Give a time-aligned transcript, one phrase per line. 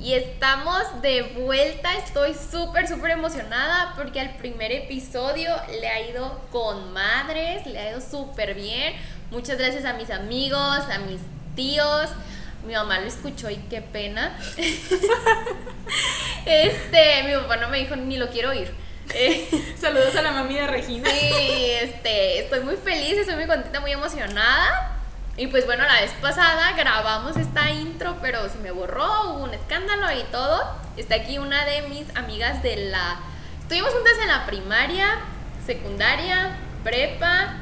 [0.00, 6.40] Y estamos de vuelta, estoy súper, súper emocionada porque al primer episodio le ha ido
[6.50, 8.94] con madres, le ha ido súper bien.
[9.30, 11.20] Muchas gracias a mis amigos, a mis
[11.54, 12.08] tíos.
[12.66, 14.38] Mi mamá lo escuchó y qué pena.
[16.46, 18.72] este, mi papá no me dijo ni lo quiero oír.
[19.12, 19.48] Eh,
[19.78, 21.10] Saludos a la mami de Regina.
[21.10, 24.89] Sí, este, estoy muy feliz, estoy muy contenta, muy emocionada.
[25.40, 29.54] Y pues bueno, la vez pasada grabamos esta intro, pero se me borró, hubo un
[29.54, 30.60] escándalo y todo.
[30.98, 33.18] Está aquí una de mis amigas de la...
[33.62, 35.18] Estuvimos juntas en la primaria,
[35.64, 37.54] secundaria, prepa.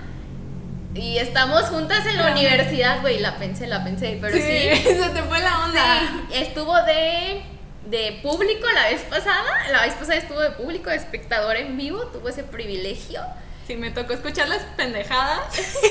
[0.92, 4.42] Y estamos juntas en la universidad, güey, la pensé, la pensé, pero sí.
[4.82, 6.00] Se te fue la onda.
[6.00, 7.44] Sí, estuvo de,
[7.86, 9.68] de público la vez pasada.
[9.70, 13.20] La vez pasada estuvo de público, de espectador en vivo, tuvo ese privilegio.
[13.68, 15.42] Sí, me tocó escuchar las pendejadas.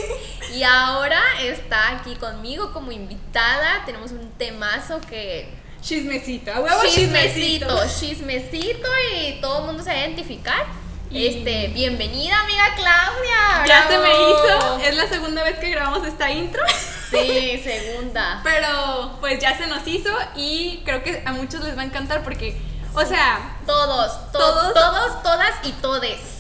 [0.52, 3.84] y ahora está aquí conmigo como invitada.
[3.86, 5.48] Tenemos un temazo que.
[5.80, 7.68] Chismecito, a huevo chismecito.
[8.00, 10.66] Chismecito, y todo el mundo se va a identificar.
[11.14, 13.68] Este, bienvenida amiga Claudia.
[13.68, 14.80] Ya se me hizo.
[14.80, 16.64] Es la segunda vez que grabamos esta intro.
[17.10, 18.42] Sí, segunda.
[18.44, 22.22] Pero pues ya se nos hizo y creo que a muchos les va a encantar
[22.22, 22.60] porque,
[22.94, 26.37] o sea, todos, todos, todos, todas y todes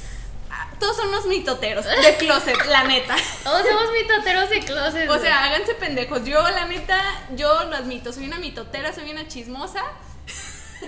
[0.79, 3.15] todos son unos mitoteros de closet, la neta.
[3.43, 5.09] Todos somos mitoteros de closet.
[5.09, 6.25] O sea, háganse pendejos.
[6.25, 6.99] Yo, la neta,
[7.35, 9.83] yo lo admito, soy una mitotera, soy una chismosa.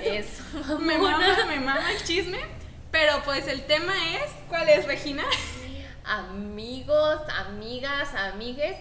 [0.04, 0.44] Eso.
[0.80, 2.40] me mama, me mama el chisme.
[2.92, 5.23] Pero pues el tema es, ¿cuál es, Regina?
[6.04, 8.76] Amigos, amigas, amigues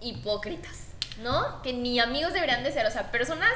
[0.00, 0.88] hipócritas,
[1.22, 1.62] ¿no?
[1.62, 3.52] Que ni amigos deberían de ser, o sea, personas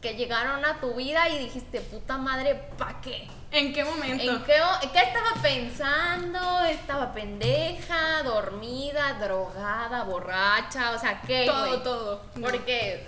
[0.00, 3.28] que llegaron a tu vida y dijiste, puta madre, ¿pa' qué?
[3.50, 4.22] ¿En qué momento?
[4.30, 6.64] ¿En qué, estaba pensando?
[6.64, 10.92] ¿Estaba pendeja, dormida, drogada, borracha?
[10.92, 11.46] O sea, ¿qué?
[11.46, 12.22] Todo, todo.
[12.40, 13.06] Porque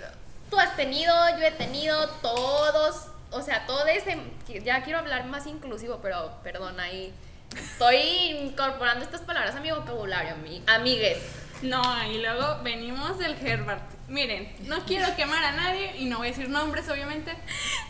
[0.49, 4.17] tú has tenido, yo he tenido, todos, o sea, todo ese,
[4.63, 7.13] ya quiero hablar más inclusivo, pero perdón, ahí
[7.55, 7.97] estoy
[8.41, 10.35] incorporando estas palabras a mi vocabulario,
[10.67, 11.19] amigues.
[11.61, 13.83] No, y luego venimos del Herbert.
[14.11, 17.31] Miren, no quiero quemar a nadie y no voy a decir nombres, obviamente,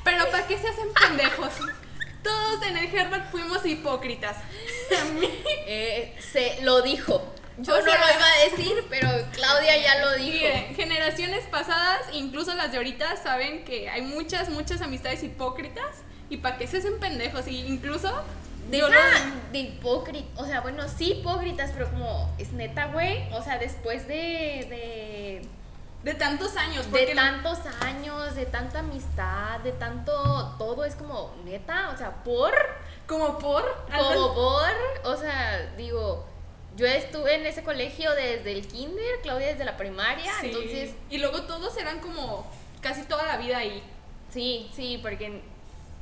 [0.04, 1.52] pero ¿para qué se hacen pendejos?
[2.24, 4.38] Todos en el Herbert fuimos hipócritas.
[5.74, 7.34] Eh, se lo dijo.
[7.58, 10.46] Yo no lo iba a decir, pero Claudia ya lo dijo.
[10.76, 16.04] generaciones pasadas, incluso las de ahorita, saben que hay muchas, muchas amistades hipócritas.
[16.30, 17.48] ¿Y para qué se hacen pendejos?
[17.48, 18.12] Y incluso
[18.70, 18.90] Deja
[19.52, 24.08] de hipócritas, o sea, bueno, sí hipócritas, pero como es neta, güey, o sea, después
[24.08, 24.14] de,
[24.70, 25.21] de
[26.16, 26.92] tantos años.
[26.92, 32.54] De tantos años, de tanta amistad, de tanto todo, es como neta, o sea, por.
[33.08, 33.64] Como por.
[33.96, 34.72] Como por,
[35.04, 36.26] o sea, digo,
[36.76, 40.96] yo estuve en ese colegio desde el kinder, Claudia desde la primaria, entonces.
[41.10, 42.50] Y luego todos eran como
[42.82, 43.84] casi toda la vida ahí.
[44.30, 45.42] Sí, sí, porque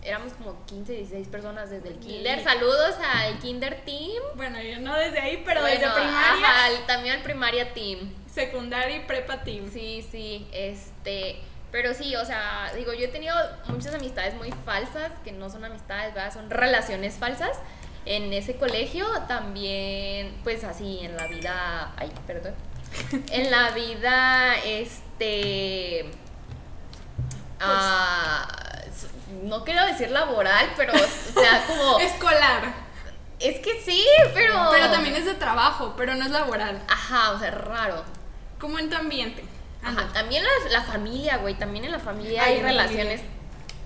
[0.04, 2.44] éramos como 15, 16 personas desde el kinder.
[2.44, 4.24] Saludos al kinder team.
[4.36, 6.86] Bueno, yo no desde ahí, pero desde primaria.
[6.88, 8.14] también al primaria team.
[8.32, 9.70] Secundaria y prepa team.
[9.72, 11.42] Sí, sí, este...
[11.72, 13.36] Pero sí, o sea, digo, yo he tenido
[13.68, 16.34] muchas amistades muy falsas, que no son amistades, ¿verdad?
[16.34, 17.60] Son relaciones falsas.
[18.06, 21.94] En ese colegio también, pues así, en la vida...
[21.96, 22.56] Ay, perdón.
[23.32, 26.06] en la vida, este...
[27.60, 28.69] Pues, ah,
[29.44, 32.00] no quiero decir laboral, pero, o sea, como...
[32.00, 32.74] Escolar.
[33.40, 34.70] Es que sí, pero...
[34.72, 36.82] Pero también es de trabajo, pero no es laboral.
[36.88, 38.04] Ajá, o sea, raro.
[38.60, 39.44] Como en tu ambiente.
[39.82, 43.22] Ajá, también la, la familia, güey, también en la familia hay, relaciones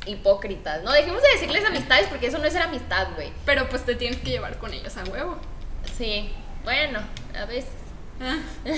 [0.06, 0.84] hipócritas.
[0.84, 3.32] No dejemos de decirles amistades porque eso no es ser amistad, güey.
[3.46, 5.38] Pero pues te tienes que llevar con ellos a huevo.
[5.98, 6.32] Sí,
[6.64, 7.00] bueno,
[7.40, 7.72] a veces.
[8.20, 8.38] Ah.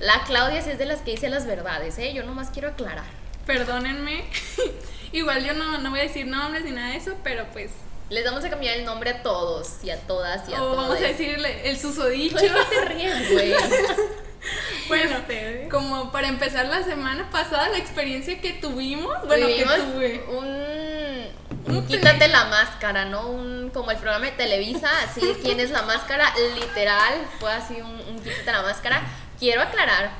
[0.00, 2.12] la Claudia es de las que dice las verdades, ¿eh?
[2.12, 3.04] Yo nomás quiero aclarar.
[3.46, 4.24] Perdónenme.
[5.12, 7.70] Igual yo no, no voy a decir nombres ni nada de eso, pero pues
[8.10, 10.76] les vamos a cambiar el nombre a todos y a todas y a todos.
[10.76, 12.36] vamos a decirle el susodicho.
[12.36, 13.52] ¿Por qué te ríes, güey?
[14.88, 20.24] bueno, este, como para empezar la semana pasada, la experiencia que tuvimos, bueno, que tuve.
[20.28, 23.28] Un, un quítate la máscara, ¿no?
[23.28, 26.32] Un, como el programa de Televisa, así, ¿quién es la máscara?
[26.54, 29.02] Literal, fue así un, un quítate la máscara.
[29.38, 30.10] Quiero aclarar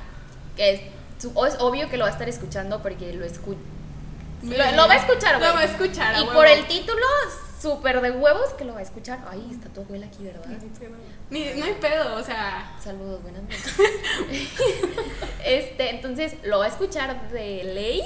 [0.57, 0.81] que es,
[1.19, 3.61] es obvio que lo va a estar escuchando porque lo escucho
[4.43, 5.49] lo, va a escuchar, güey.
[5.49, 6.21] Lo va a escuchar.
[6.21, 7.07] Y por el título,
[7.61, 9.19] súper de huevos, que lo va a escuchar.
[9.31, 10.47] Ay, está tu abuela aquí, ¿verdad?
[11.31, 12.77] Ni, no hay pedo, o sea.
[12.83, 13.75] Saludos, buenas noches.
[15.45, 18.03] este, entonces, lo va a escuchar de ley.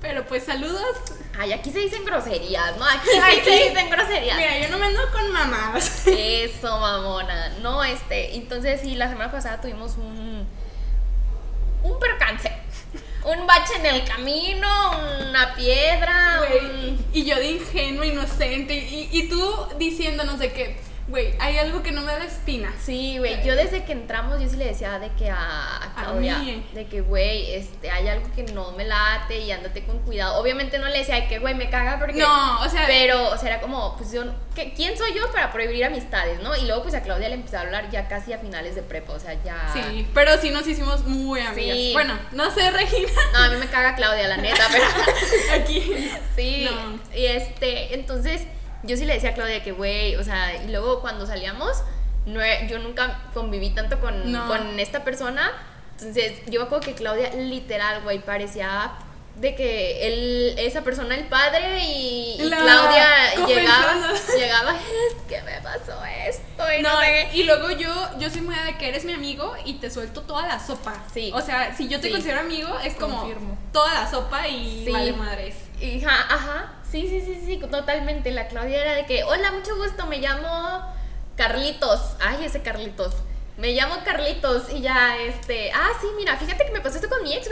[0.00, 0.96] Pero pues saludos.
[1.38, 2.84] Ay, aquí se dicen groserías, ¿no?
[2.84, 4.36] Aquí, aquí se dicen groserías.
[4.36, 6.06] Mira, yo no me ando con mamás.
[6.06, 7.48] Eso, mamona.
[7.60, 10.46] No, este, entonces sí, la semana pasada tuvimos un
[13.28, 14.68] un bache en el camino,
[15.28, 16.40] una piedra.
[17.12, 20.76] Y yo de ingenuo, inocente, y, y tú diciéndonos de que,
[21.08, 22.72] güey, hay algo que no me da espina.
[22.80, 25.36] Sí, güey, yo desde que entramos yo sí le decía de que a,
[25.82, 26.64] a Claudia, mí.
[26.74, 30.38] de que, güey, este, hay algo que no me late y ándate con cuidado.
[30.40, 32.14] Obviamente no le decía de que, güey, me caga porque...
[32.20, 34.24] No, o sea- Pero, o sea, era como, pues yo,
[34.54, 36.54] ¿qué- ¿quién soy yo para prohibir amistades, no?
[36.56, 39.12] Y luego, pues a Claudia le empecé a hablar ya casi a finales de prepa,
[39.14, 39.70] o sea, ya...
[39.72, 41.76] Sí, pero sí nos hicimos muy amigas.
[41.76, 41.90] Sí.
[41.94, 43.10] Bueno, no sé, Regina.
[43.32, 44.84] No, a mí me caga Claudia, la neta, pero...
[45.62, 46.10] Aquí.
[46.36, 46.98] Sí, No.
[47.18, 48.42] y este, entonces
[48.82, 51.82] yo sí le decía a Claudia que, güey, o sea, y luego cuando salíamos,
[52.26, 54.46] no, e- yo nunca conviví tanto con, No.
[54.46, 55.50] con esta persona,
[55.98, 58.92] entonces yo me acuerdo que Claudia literal, güey, parecía
[59.36, 63.94] de que él, esa persona el padre y, y La- Claudia llegaba,
[64.36, 65.96] llegaba, es que me pasó
[66.26, 67.36] esto y no, No, sé qué".
[67.38, 67.88] y luego yo,
[68.18, 70.92] yo soy muy de que eres mi amigo y te suelto toda la sopa.
[71.14, 71.30] Sí.
[71.34, 72.12] O sea, si yo te Sí.
[72.12, 73.56] considero amigo, es como Confirmo.
[73.72, 74.90] toda la sopa y Sí.
[74.92, 75.54] vale madres.
[75.80, 78.30] Y, Ajá, ajá, sí, sí, sí, sí, totalmente.
[78.30, 80.94] La Claudia era de que, hola, mucho gusto, me llamo
[81.36, 82.16] Carlitos.
[82.20, 83.14] Ay, ese Carlitos.
[83.56, 87.22] Me llamo Carlitos y ya, este, ah, sí, mira, fíjate que me pasó esto con
[87.24, 87.48] mi ex.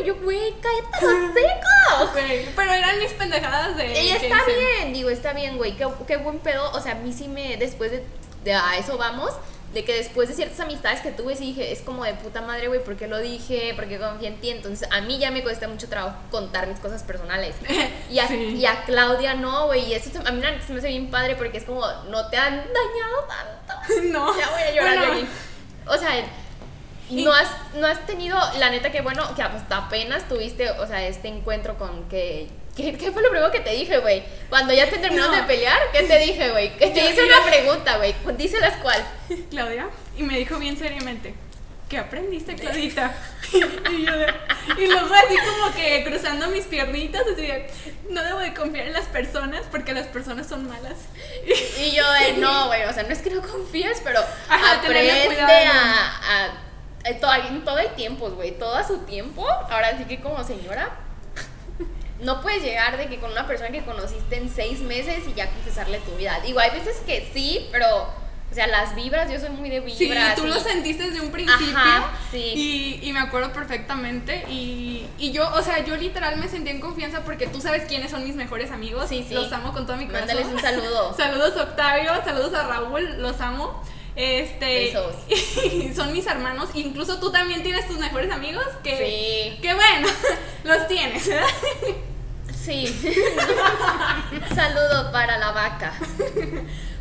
[0.00, 2.12] Y yo, güey, cállate los seco.
[2.12, 4.02] Güey, Pero eran mis pendejadas de.
[4.02, 6.70] Y está bien, digo, está bien, güey, qué, qué buen pedo.
[6.72, 8.04] O sea, a mí sí me, después de,
[8.44, 9.32] de a eso vamos,
[9.74, 12.68] de que después de ciertas amistades que tuve, sí dije, es como de puta madre,
[12.68, 13.74] güey, ¿por qué lo dije?
[13.74, 14.50] ¿Por qué confié en ti?
[14.50, 17.56] Entonces, a mí ya me cuesta mucho trabajo contar mis cosas personales.
[18.10, 18.34] Y a, Sí.
[18.56, 21.58] y a Claudia no, güey, y eso a mí se me hace bien padre porque
[21.58, 24.02] es como, no te han dañado tanto.
[24.12, 24.38] No.
[24.38, 25.26] Ya voy a llorar Bueno, aquí.
[25.86, 26.10] O sea,
[27.10, 31.04] no has, no has tenido, la neta que bueno, que hasta apenas tuviste, o sea,
[31.06, 32.48] este encuentro con que...
[32.76, 34.24] ¿Qué, qué fue lo primero que te dije, güey?
[34.48, 35.40] Cuando ya te terminaron No.
[35.40, 36.76] de pelear, ¿qué te dije, güey?
[36.76, 38.14] Que te Yo- hice yo- una pregunta, güey.
[38.36, 39.04] Díselas cuál.
[39.50, 39.86] Claudia,
[40.16, 41.34] y me dijo bien seriamente,
[41.88, 43.14] ¿qué aprendiste, Claudita?
[43.52, 43.66] y, yo
[44.78, 47.70] y luego así como que cruzando mis piernitas, así de,
[48.10, 50.94] no debo de confiar en las personas porque las personas son malas.
[51.78, 54.18] Y yo de, no, güey, o sea, no es que no confíes, pero
[54.48, 55.52] Ajá, aprende cuidado.
[55.72, 56.44] a...
[56.46, 56.50] a
[57.04, 59.46] en todo, en todo hay tiempos, güey, todo a su tiempo.
[59.70, 60.90] Ahora sí que como señora,
[62.24, 65.48] no puedes llegar de que con una persona que conociste en seis meses y ya
[65.50, 66.40] confesarle tu vida.
[66.44, 67.86] Digo, hay veces que sí, pero,
[68.50, 70.34] o sea, las vibras, yo soy muy de Sí, vibras.
[70.36, 71.76] tú y- lo sentiste desde un principio.
[71.76, 72.52] Ajá, sí.
[73.02, 74.44] Y, y me acuerdo perfectamente.
[74.48, 78.10] Y, y yo, o sea, yo literal me sentí en confianza porque tú sabes quiénes
[78.10, 79.06] son mis mejores amigos.
[79.08, 79.34] Sí, sí.
[79.34, 80.28] Los amo con todo mi corazón.
[80.28, 81.14] Mándales un saludo.
[81.16, 83.82] saludos Octavio, saludos a Raúl, los amo.
[84.16, 85.16] Este, Besos.
[85.74, 86.68] y son mis hermanos.
[86.74, 88.64] Incluso tú también tienes tus mejores amigos.
[88.84, 88.96] Que,
[89.56, 89.60] Sí.
[89.60, 90.06] que bueno,
[90.64, 91.48] los tienes, ¿verdad?
[92.64, 92.86] Sí.
[94.54, 95.92] Saludo para la vaca.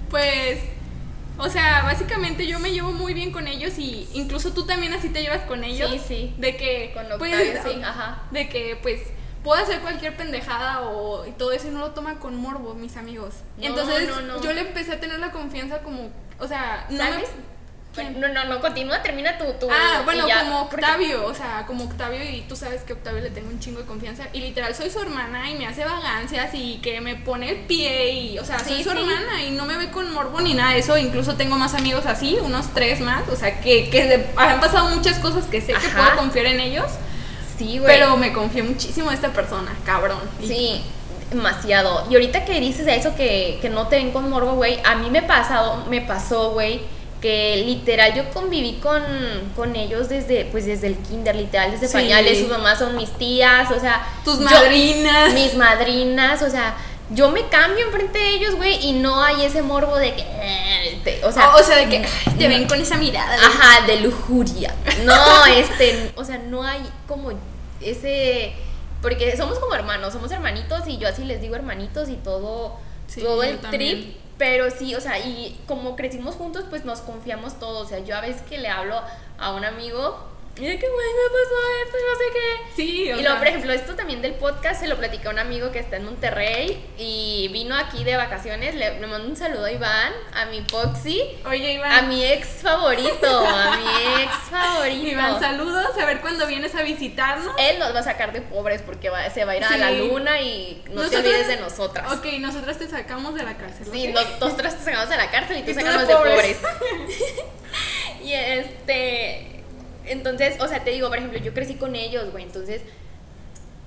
[0.09, 0.59] Pues,
[1.37, 5.09] o sea, básicamente yo me llevo muy bien con ellos y incluso tú también así
[5.09, 5.89] te llevas con ellos.
[5.91, 6.35] Sí, sí.
[6.37, 8.23] De que, Con pues, sí, ajá.
[8.31, 9.01] De que, pues,
[9.43, 12.95] puedo hacer cualquier pendejada o y todo eso y no lo toman con morbo mis
[12.97, 13.35] amigos.
[13.57, 14.41] No, Entonces, no, no.
[14.43, 17.29] yo le empecé a tener la confianza como, o sea, no me- ¿Sabes?
[17.93, 18.19] ¿Quién?
[18.19, 19.45] No, no, no, continúa, termina tu...
[19.53, 22.93] tu Ah, bueno, ya, como porque- Octavio, o sea, como Octavio y tú sabes que
[22.93, 25.85] Octavio le tengo un chingo de confianza y literal soy su hermana y me hace
[25.85, 28.97] vagancias y que me pone el pie y, o sea, Sí, soy su sí.
[28.97, 32.05] hermana y no me ve con morbo ni nada de eso, incluso tengo más amigos
[32.07, 35.73] así, unos tres más, o sea, que, que de- han pasado muchas cosas que sé
[35.73, 36.87] que puedo confiar en ellos,
[37.57, 37.85] Sí, güey.
[37.95, 40.17] pero me confié muchísimo en esta persona, cabrón.
[40.41, 40.83] Sí,
[41.29, 42.07] demasiado.
[42.09, 45.09] Y ahorita que dices eso que, que no te ven con morbo, güey, a mí
[45.09, 46.81] me pasado, me pasó, güey,
[47.23, 49.01] que literal yo conviví con,
[49.55, 51.93] con ellos desde, pues desde el kinder, literal, desde Sí.
[51.93, 55.33] pañales, sus mamás son mis tías, o sea, Tus yo- madrinas.
[55.33, 56.75] mis madrinas, o sea,
[57.11, 60.23] yo me cambio enfrente de ellos, güey, y no hay ese morbo de que,
[61.05, 63.37] te- o sea, o sea, de que ay, te ven con esa mirada.
[63.37, 64.75] de- Ajá, de lujuria.
[65.05, 67.31] No, este, o sea, no hay como
[67.81, 68.53] ese
[69.01, 72.77] porque somos como hermanos, somos hermanitos y yo así les digo hermanitos y todo
[73.07, 77.59] Sí, todo el trip, pero sí, o sea, y como crecimos juntos, pues nos confiamos
[77.59, 79.01] todos, o sea, yo a veces que le hablo
[79.37, 82.75] a un amigo y de que güey, me pasó esto, no sé qué.
[82.75, 85.39] Sí, o Y luego, por ejemplo, esto también del podcast se lo platicé a un
[85.39, 88.75] amigo que está en Monterrey y vino aquí de vacaciones.
[88.75, 91.91] Le, le mando un saludo a Iván, a mi Poxy, Oye, Iván.
[91.91, 95.07] a mi ex favorito, a mi ex favorito.
[95.07, 97.53] Iván, saludos, a ver cuándo vienes a visitarnos.
[97.57, 99.89] Él nos va a sacar de pobres porque va- se va a ir a la
[99.91, 102.11] luna y no te olvides de nosotras.
[102.13, 103.87] Ok, nosotras te sacamos de la cárcel.
[103.91, 104.13] Sí, ¿ok?
[104.13, 106.57] nos- nosotras te sacamos de la cárcel y Y tú de sacamos de pobres.
[106.57, 107.33] pobres.
[108.23, 109.49] y este.
[110.05, 112.43] Entonces, o sea, te digo, por ejemplo, yo crecí con ellos, güey.
[112.43, 112.81] Entonces,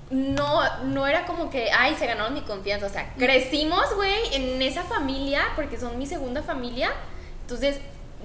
[0.09, 2.85] no, no era como que, ay, se ganaron mi confianza.
[2.85, 6.91] O sea, crecimos, güey, en esa familia, porque son mi segunda familia.
[7.41, 7.79] Entonces,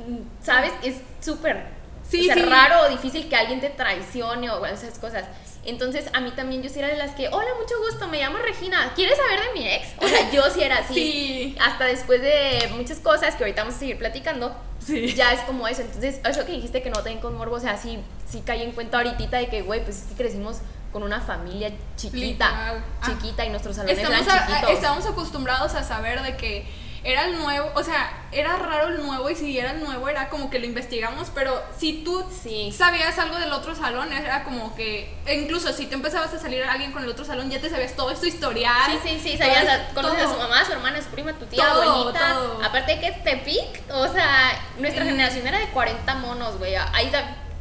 [0.06, 0.72] mm, ¿sabes?
[0.82, 2.42] Es súper Sí, o sea, sí.
[2.42, 5.24] raro o difícil que alguien te traicione o esas cosas.
[5.64, 8.38] Entonces, a mí también yo sí era de las que, hola, mucho gusto, me llamo
[8.38, 9.88] Regina, ¿quieres saber de mi ex?
[9.98, 10.94] O sea, yo sí era así.
[10.94, 11.56] Sí.
[11.60, 15.14] Hasta después de muchas cosas que ahorita vamos a seguir platicando, Sí.
[15.14, 15.82] ya es como eso.
[15.82, 17.98] Entonces, eso que dijiste que no ten con morbo, o sea, sí,
[18.28, 20.58] sí caí en cuenta ahorita de que, güey, pues es que crecimos
[20.92, 22.84] con una familia chiquita, Literal.
[23.00, 23.06] Ah.
[23.06, 24.70] chiquita y nuestros salones Estamos, eran a- chiquitos.
[24.72, 26.66] estamos acostumbrados a saber de que
[27.04, 30.28] era el nuevo, o sea, era raro el nuevo y si era el nuevo era
[30.28, 32.72] como que lo investigamos, pero si tú Sí.
[32.76, 36.72] sabías algo del otro salón, era como que, incluso si te empezabas a salir a
[36.72, 38.72] alguien con el otro salón, ya te sabías todo esto historial.
[39.02, 41.34] Sí, sí, sí, sabías, conoces a su mamá, a su hermana, a su prima, a
[41.34, 42.32] tu tía, Todo, abuelita.
[42.34, 42.64] todo.
[42.64, 46.74] Aparte de que Tepic, o sea, nuestra generación era de 40 monos, güey.
[46.76, 47.10] Hay,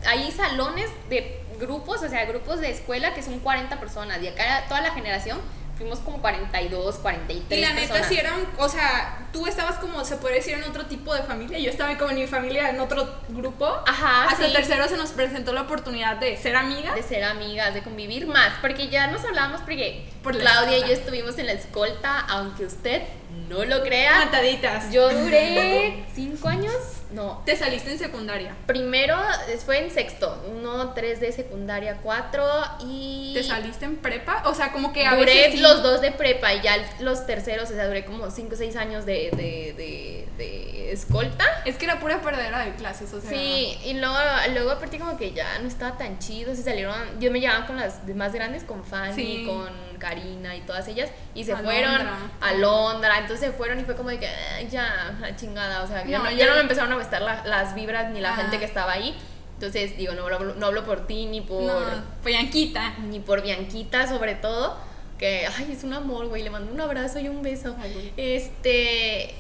[0.06, 4.22] hay salones de grupos, o sea, grupos de escuela que son 40 personas.
[4.22, 5.40] Y acá toda la generación
[5.82, 8.08] fuimos como 42, 43 Y la neta personas.
[8.08, 11.58] sí eran, o sea, tú estabas como, se podría decir, en otro tipo de familia,
[11.58, 13.66] yo estaba como en mi familia en otro grupo.
[13.88, 14.54] Ajá, Hasta sí.
[14.54, 16.96] tercero se nos presentó la oportunidad de ser amigas.
[16.96, 20.82] de ser amigas, de convivir más, porque ya nos hablábamos porque Por la Claudia y
[20.82, 23.02] yo estuvimos en la escolta, aunque usted
[23.60, 24.26] no lo crea.
[24.26, 24.92] Mataditas.
[24.92, 26.74] Yo duré cinco años,
[27.12, 28.56] no, Te saliste en secundaria.
[28.66, 29.18] Primero
[29.66, 32.46] fue en sexto, uno, tres de secundaria, cuatro
[32.80, 34.44] y ¿Te saliste en prepa?
[34.46, 37.26] O sea, como que a duré veces sí- los dos de prepa y ya los
[37.26, 41.46] terceros, o sea, duré como cinco o seis años de, de, de, de escolta.
[41.66, 43.30] Es que era pura perdedera de clases, o sea.
[43.30, 44.16] Sí, y luego,
[44.54, 47.78] luego aparte como que ya no estaba tan chido, se salieron, yo me llevaba con
[47.78, 49.46] las más grandes, con Fanny, Sí.
[49.46, 49.70] con
[50.02, 51.72] Karina y todas ellas, y se Alondra.
[51.74, 52.08] fueron
[52.42, 55.88] a Londra, entonces se fueron y fue como de que "Ay, ya, la chingada, o
[55.88, 58.36] sea, ya No, ya no me empezaron a gustar la- las vibras ni la Ah.
[58.36, 59.16] gente que estaba ahí,
[59.54, 61.80] entonces digo, no hablo, no hablo por ti ni por, No,
[62.28, 62.96] Yanquita.
[63.08, 64.76] ni por Bianquita sobre todo,
[65.20, 67.76] que, ay, es un amor, güey, le mando un abrazo y un beso.
[67.80, 68.12] Ay.
[68.18, 69.36] Este,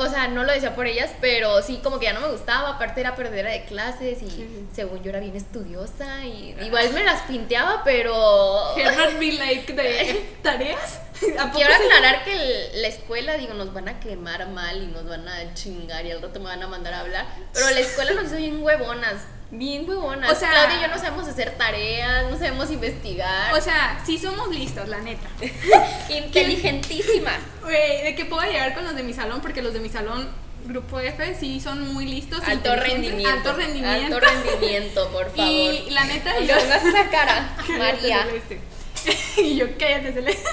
[0.00, 2.70] o sea, no lo decía por ellas, pero sí, como que ya no me gustaba.
[2.70, 7.22] Aparte era perdedera de clases y según yo era bien estudiosa y igual me las
[7.22, 8.76] pinteaba, pero.
[8.76, 9.32] Herbert B.
[9.32, 11.00] Lake de tareas.
[11.38, 14.86] ¿A poco Quiero aclarar que el- la escuela, digo, nos van a quemar mal y
[14.86, 17.26] nos van a chingar y al rato me van a mandar a hablar.
[17.52, 20.30] Pero la escuela nos hizo bien huevonas, bien huevonas.
[20.30, 23.52] O sea- Claudia y yo no sabemos hacer tareas, no sabemos investigar.
[23.54, 25.28] O sea, sí somos listas, la neta.
[26.08, 27.38] inteligentísimas.
[27.62, 30.28] Güey, de que puedo llegar con los de mi salón, porque los de mi salón,
[30.66, 32.40] grupo F, sí son muy listos.
[32.46, 33.28] Alto rendimiento.
[33.30, 34.16] Alto rendimiento.
[34.16, 35.50] Alto rendimiento, por favor.
[35.50, 36.56] Y la neta, Y yo.
[36.56, 38.26] esa cara, María.
[39.38, 40.48] Y yo, cállate, Celeste.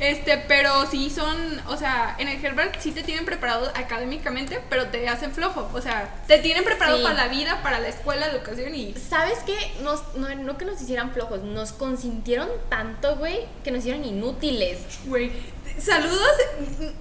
[0.00, 4.86] Este, pero sí son, o sea, en el Herbert sí te tienen preparado académicamente, pero
[4.88, 5.70] te hacen flojo.
[5.72, 7.02] O sea, te tienen preparado Sí.
[7.02, 8.94] para la vida, para la escuela, educación y.
[8.94, 9.56] ¿Sabes qué?
[9.82, 14.78] Nos, no, no que nos hicieran flojos, nos consintieron tanto, güey, que nos hicieron inútiles.
[15.06, 15.32] Güey,
[15.78, 16.30] saludos.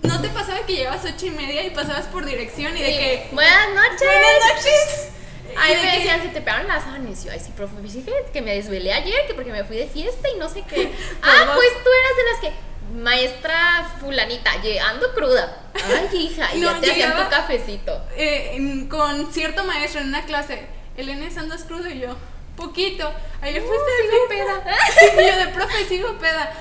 [0.03, 3.29] ¿No te pasaba que llegabas ocho y media y pasabas por dirección y de que.
[3.31, 4.01] Buenas noches.
[4.07, 5.07] Buenas noches.
[5.55, 7.21] Ay, me decían, se te pegaron las sábanas.
[7.23, 9.87] Y yo, ay, sí, profe, fíjate que me desvelé ayer, que porque me fui de
[9.87, 10.91] fiesta y no sé qué.
[11.21, 12.72] ah, pues tú eras de las que.
[12.91, 15.57] Maestra fulanita, llegando cruda.
[15.75, 18.01] Ay, hija, y No, ya te hacían tu cafecito.
[18.15, 22.15] eh, en- con cierto maestro en una clase, el Enes andas crudo y yo,
[22.55, 23.11] poquito.
[23.41, 24.75] Ayer fuiste de sigo fiesta.
[25.21, 26.53] Y yo de profe, sigo peda.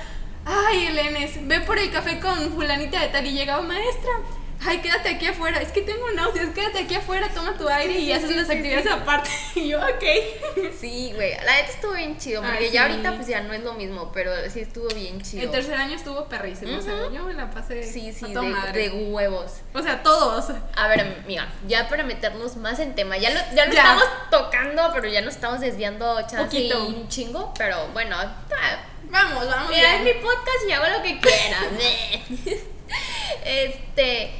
[0.45, 4.11] Ay, el Enes, ve por el café con fulanita de tal y llegaba maestra.
[4.65, 5.61] Ay, quédate aquí afuera.
[5.61, 6.49] Es que tengo náuseas.
[6.49, 9.29] Quédate aquí afuera, toma tu aire y sí, haces sí, las actividades aparte.
[9.55, 10.03] Y yo, ok.
[10.79, 11.35] Sí, güey.
[11.35, 12.41] La neta estuvo bien chido.
[12.41, 14.11] Porque Ay, ya ahorita, pues ya no es lo mismo.
[14.13, 15.43] Pero sí estuvo bien chido.
[15.43, 16.77] El tercer año estuvo perrísimo.
[16.77, 17.83] o sea, yo me la pasé.
[17.83, 18.89] Sí, sí, a de, madre.
[18.89, 19.51] de huevos.
[19.73, 20.45] O sea, todos.
[20.75, 23.81] A ver, amiga, ya para meternos más en tema, ya lo, ya lo Ya.
[23.81, 28.17] estamos tocando, pero ya nos estamos desviando chance un chingo, pero bueno,
[29.09, 29.69] Vamos, vamos.
[29.69, 31.59] mira, es mi podcast y hago lo que quiera.
[33.45, 34.31] este,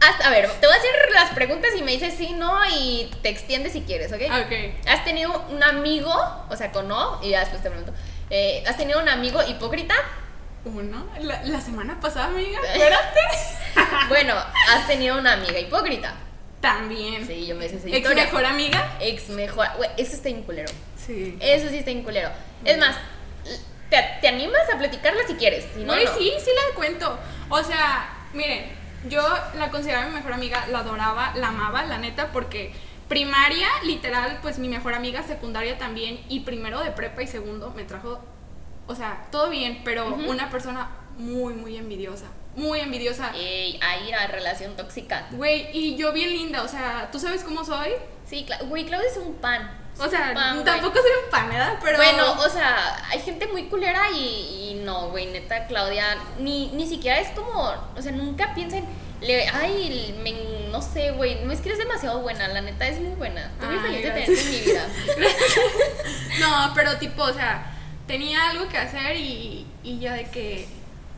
[0.00, 3.10] hasta, a ver, te voy a hacer las preguntas y me dices sí, no, y
[3.22, 4.22] te extiendes si quieres, ¿ok?
[4.44, 4.52] Ok.
[4.88, 6.12] ¿Has tenido un amigo,
[6.48, 7.92] o sea, con no, y ya después te pregunto,
[8.30, 9.94] eh, ¿has tenido un amigo hipócrita?
[10.64, 11.06] Uno.
[11.20, 12.58] La, la semana pasada, amiga.
[12.72, 13.20] Espérate.
[14.08, 14.34] Bueno,
[14.68, 16.14] ¿has tenido una amiga hipócrita?
[16.60, 17.26] También.
[17.26, 18.24] Sí, yo me sé esa Ex historia.
[18.24, 18.96] mejor amiga.
[19.00, 19.66] Ex mejor.
[19.76, 20.70] Güey, eso está bien culero.
[20.96, 21.38] Sí.
[21.40, 22.28] Eso sí está bien culero.
[22.64, 22.96] Es más,
[23.88, 25.64] te, te animas a platicarla si quieres.
[25.74, 26.00] Si no, no.
[26.18, 27.18] sí, sí la cuento.
[27.48, 28.70] O sea, miren,
[29.08, 29.22] yo
[29.56, 32.72] la consideraba mi mejor amiga, la adoraba, la amaba, la neta, porque
[33.08, 37.84] primaria, literal, pues mi mejor amiga, secundaria también, y primero de prepa y segundo me
[37.84, 38.20] trajo,
[38.86, 42.26] o sea, todo bien, pero una persona muy, muy envidiosa,
[42.56, 43.32] muy envidiosa.
[43.34, 45.26] Ey, ahí la relación tóxica.
[45.32, 47.90] Güey, y yo bien linda, o sea, ¿tú sabes cómo soy?
[48.26, 49.79] Sí, güey, Claudia es un pan.
[50.00, 51.78] O sea, Pan, tampoco soy un pan, ¿verdad?
[51.82, 51.96] Pero...
[51.98, 56.86] Bueno, o sea, hay gente muy culera y, y no, güey, neta, Claudia, ni, ni
[56.88, 58.86] siquiera es como, o sea, nunca piensa en,
[59.20, 61.44] Le, ay, me- no sé, güey.
[61.44, 63.50] No es que eres demasiado buena, la neta es muy buena.
[63.52, 64.26] Estoy muy feliz de gracias.
[64.26, 64.86] tenerte en mi vida.
[66.40, 67.66] No, pero tipo, o sea,
[68.06, 70.66] tenía algo que hacer y, y yo de que...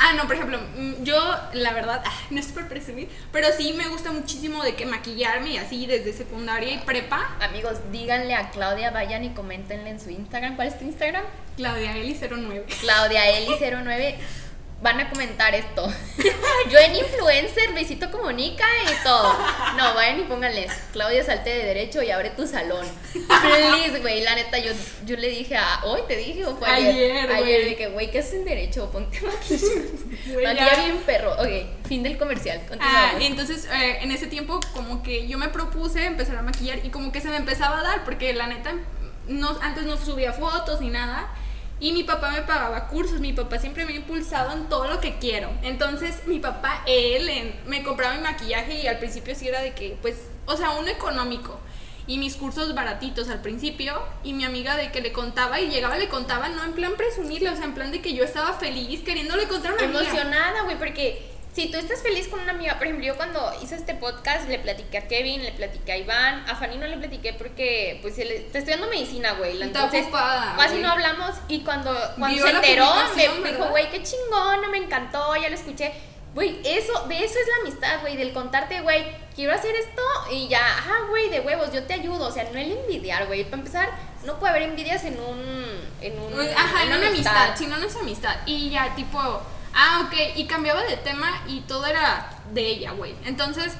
[0.04, 1.16] Ah, no, por ejemplo, mm, yo
[1.52, 5.50] la verdad, ah, no es por presumir, pero sí me gusta muchísimo de que maquillarme
[5.50, 7.36] y así desde secundaria y prepa.
[7.40, 10.56] Amigos, díganle a Claudia, vayan y coméntenle en su Instagram.
[10.56, 11.22] ¿Cuál es tu Instagram?
[11.56, 12.66] Claudia Eli 09.
[12.80, 14.16] Claudia Eli09
[14.82, 15.90] van a comentar esto.
[16.70, 19.32] Yo en influencer, Luisito comunica y todo.
[19.76, 22.84] No, vayan y pónganle, Claudia salte de derecho y abre tu salón.
[23.12, 24.72] Please, güey, la neta, yo,
[25.06, 26.90] yo le dije a, hoy te dije o fue ayer.
[26.90, 27.32] Ayer.
[27.32, 28.90] Ayer dije, güey, ¿qué haces en derecho?
[28.90, 29.82] Ponte maquillaje.
[30.42, 31.32] Maquilla bien perro.
[31.34, 32.60] Ok, fin del comercial.
[32.80, 36.90] Ah, entonces eh, en ese tiempo como que yo me propuse empezar a maquillar y
[36.90, 38.74] como que se me empezaba a dar porque la neta
[39.28, 41.30] no, antes no subía fotos ni nada
[41.82, 45.00] y mi papá me pagaba cursos, mi papá siempre me ha impulsado en todo lo
[45.00, 45.50] que quiero.
[45.62, 47.28] Entonces mi papá, él
[47.66, 50.86] me compraba mi maquillaje y al principio sí era de que pues, o sea, uno
[50.86, 51.58] económico.
[52.06, 55.98] Y mis cursos baratitos al principio, y mi amiga de que le contaba y llegaba
[55.98, 59.02] le contaba, no en plan presumirle, o sea, en plan de que yo estaba feliz
[59.02, 63.06] queriéndole contar una emocionada, güey, porque si tú estás feliz con una amiga, por ejemplo,
[63.06, 66.78] yo cuando hice este podcast le platiqué a Kevin, le platiqué a Iván, a Fanny
[66.78, 70.82] no le platiqué porque pues él está estudiando medicina, güey, entonces ocupada, casi güey.
[70.82, 72.90] no hablamos y cuando, cuando se enteró
[73.42, 75.92] me, dijo, güey, qué chingón, me encantó, ya lo escuché.
[76.34, 79.04] Güey, eso, de eso es la amistad, güey, del contarte, güey,
[79.36, 82.58] quiero hacer esto y ya, ajá, güey, de huevos, yo te ayudo, o sea, no
[82.58, 83.90] el envidiar, güey, para empezar,
[84.24, 85.42] no puede haber envidias en un,
[86.00, 88.34] en un, Ajá, en una amistad, si no, no es amistad.
[88.46, 89.42] Y ya, tipo,
[89.74, 93.14] ah, ok, y cambiaba de tema y todo era de ella, güey.
[93.24, 93.74] Entonces,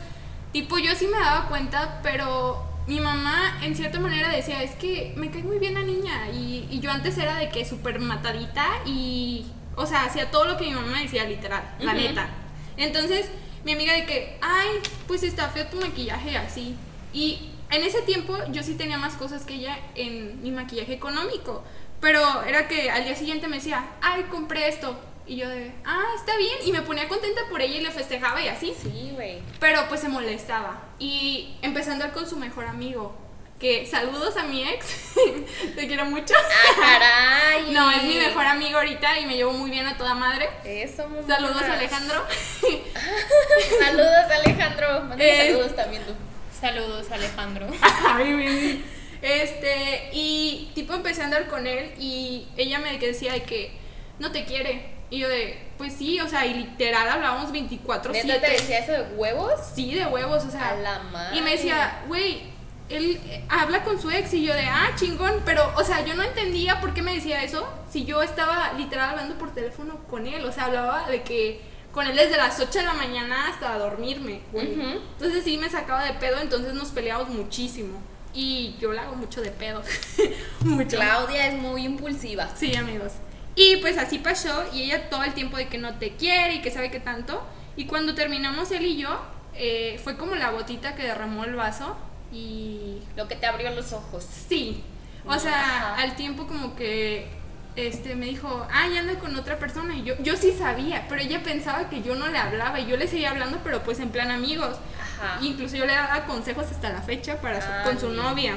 [0.52, 5.12] tipo, yo sí me daba cuenta, pero mi mamá en cierta manera decía, es que
[5.16, 6.28] me cae muy bien la niña.
[6.30, 9.46] Y, y yo antes era de que súper matadita y,
[9.76, 12.28] o sea, hacía todo lo que mi mamá decía, literal, la neta.
[12.76, 13.28] Entonces,
[13.64, 14.68] mi amiga de que, ay,
[15.06, 16.75] pues está feo tu maquillaje así.
[17.12, 21.62] Y en ese tiempo yo sí tenía más cosas que ella en mi maquillaje económico.
[22.00, 24.99] Pero era que al día siguiente me decía, ay, compré esto.
[25.26, 26.54] Y yo de, ah, está bien.
[26.64, 28.74] Y me ponía contenta por ella y le festejaba y así.
[28.80, 29.40] Sí, güey.
[29.61, 30.80] Pero pues se molestaba.
[30.98, 33.14] Y empecé a andar con su mejor amigo.
[33.62, 35.14] Que saludos a mi ex.
[35.76, 36.35] Te quiero mucho.
[36.37, 37.72] Ah, caray.
[37.72, 40.48] No, es mi mejor amigo ahorita y me llevo muy bien a toda madre.
[40.64, 41.26] Eso, mamá.
[41.28, 42.26] Saludos Alejandro.
[43.78, 45.16] Saludos, Alejandro.
[45.16, 45.46] Eh.
[45.46, 46.12] saludos también tú.
[46.61, 47.68] Saludos, Alejandro.
[48.08, 48.85] Ay, baby.
[49.22, 53.72] Este, y tipo empecé a andar con él y ella me decía de que
[54.18, 55.01] no te quiere.
[55.12, 58.92] Y yo de, pues sí, o sea, y literal hablábamos 24 ¿Neta te decía eso
[58.92, 59.53] de huevos?
[59.75, 60.70] Sí, de huevos, o sea.
[60.70, 61.37] A la madre.
[61.37, 62.44] Y me decía, güey,
[62.88, 66.14] él eh, habla con su ex y yo de, ah, chingón, pero, o sea, yo
[66.14, 70.27] no entendía por qué me decía eso si yo estaba literal hablando por teléfono con
[70.27, 71.61] él, o sea, hablaba de que
[71.92, 74.72] con él desde las 8 de la mañana hasta dormirme, güey.
[74.72, 78.01] Entonces sí me sacaba de pedo, entonces nos peleamos muchísimo.
[78.33, 79.83] Y yo la hago mucho de pedo.
[80.61, 80.96] mucho.
[80.96, 82.48] Claudia es muy impulsiva.
[82.57, 83.12] Sí, amigos.
[83.54, 86.62] Y pues así pasó y ella todo el tiempo de que no te quiere y
[86.62, 87.42] que sabe que tanto.
[87.76, 89.20] Y cuando terminamos él y yo,
[89.54, 91.96] eh, fue como la gotita que derramó el vaso
[92.32, 94.24] y Lo que te abrió los ojos.
[94.48, 94.82] sí.
[95.26, 95.60] O sea,
[95.92, 96.02] Ajá.
[96.02, 97.28] al tiempo como que
[97.76, 99.94] este me dijo, ah, ya anda con otra persona.
[99.94, 102.96] Y yo, yo sí sabía, pero ella pensaba que yo no le hablaba y yo
[102.96, 104.78] le seguía hablando, pero pues en plan amigos.
[105.00, 105.38] Ajá.
[105.40, 108.16] Incluso yo le daba consejos hasta la fecha para su- Ah, con su bien.
[108.22, 108.56] novia.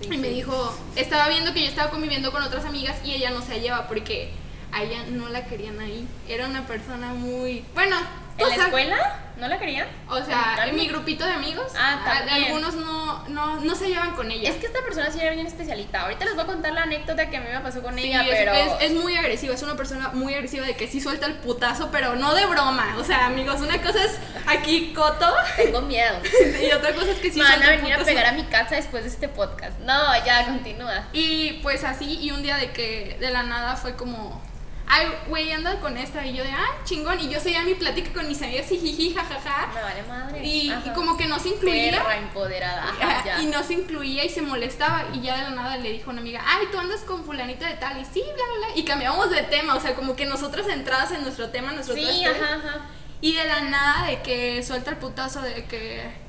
[0.00, 0.34] Sí, Y me sí.
[0.34, 3.88] dijo, estaba viendo que yo estaba conviviendo con otras amigas y ella no se hallaba
[3.88, 4.30] porque
[4.72, 6.06] a ella no la querían ahí.
[6.28, 7.64] Era una persona muy...
[7.74, 7.96] Bueno,
[8.38, 9.20] ¿En la escuela?
[9.36, 9.86] ¿No la querían?
[10.08, 12.44] O sea, en mi grupito de amigos, Ah, también.
[12.46, 14.48] algunos no, no, no se llevan con ella.
[14.48, 16.02] Es que esta persona sí era bien especialita.
[16.02, 18.22] Ahorita les voy a contar la anécdota que a mí me pasó con Sí, ella,
[18.22, 18.54] es, pero...
[18.54, 21.90] es, es muy agresiva, es una persona muy agresiva de que sí suelta el putazo,
[21.90, 22.96] pero no de broma.
[22.98, 26.14] O sea, amigos, una cosa es aquí coto Tengo miedo.
[26.66, 28.76] y otra cosa es que sí Me van a venir a pegar a mi casa
[28.76, 29.78] después de este podcast.
[29.80, 31.08] No, ya, continúa.
[31.12, 34.42] Y pues así, y un día de que de la nada fue como,
[34.88, 36.24] ay, güey, anda con esta.
[36.26, 37.20] Y yo de, ah, chingón.
[37.20, 39.68] Y yo seguía mi plática con mis amigas y jiji, jajaja.
[39.74, 40.44] Me vale madre.
[40.44, 41.90] Y, y como que no se incluía.
[41.92, 42.84] Perra empoderada.
[42.84, 43.40] Ajá, Ajá, ya.
[43.42, 45.04] y no se incluía y se molestaba.
[45.12, 47.66] Y ya de la nada le dijo a una amiga, ay, tú andas con fulanita
[47.68, 48.00] de tal.
[48.00, 48.76] Y sí, bla, bla, bla.
[48.76, 49.74] Y cambiamos de tema.
[49.74, 52.42] O sea, como que nosotras entradas en nuestro tema, nuestro Sí, esto.
[52.44, 52.80] ajá, ajá.
[53.20, 56.25] Y de la nada de que suelta el putazo de que.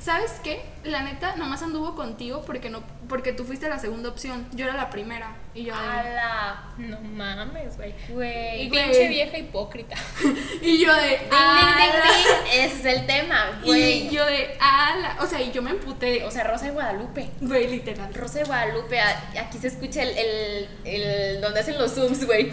[0.00, 0.62] ¿Sabes qué?
[0.84, 4.46] La neta, nomás anduvo contigo porque no porque tú fuiste la segunda opción.
[4.52, 5.34] Yo era la primera.
[5.54, 6.62] Y yo de- Ala.
[6.78, 7.94] No mames, güey.
[8.10, 8.62] Güey.
[8.62, 9.96] Y pinche vieja hipócrita.
[10.62, 11.08] Y yo de.
[11.08, 12.52] Ding, ding, ding, ding.
[12.64, 14.10] Ese es el tema, Y güey.
[14.10, 14.56] yo de.
[14.60, 15.16] ala.
[15.20, 16.24] O sea, y yo me emputé.
[16.24, 17.30] O sea, Rosa de Guadalupe.
[17.40, 18.12] güey, literal.
[18.14, 22.52] Rosa de Guadalupe, aquí se escucha el, el, el donde hacen los zooms, güey.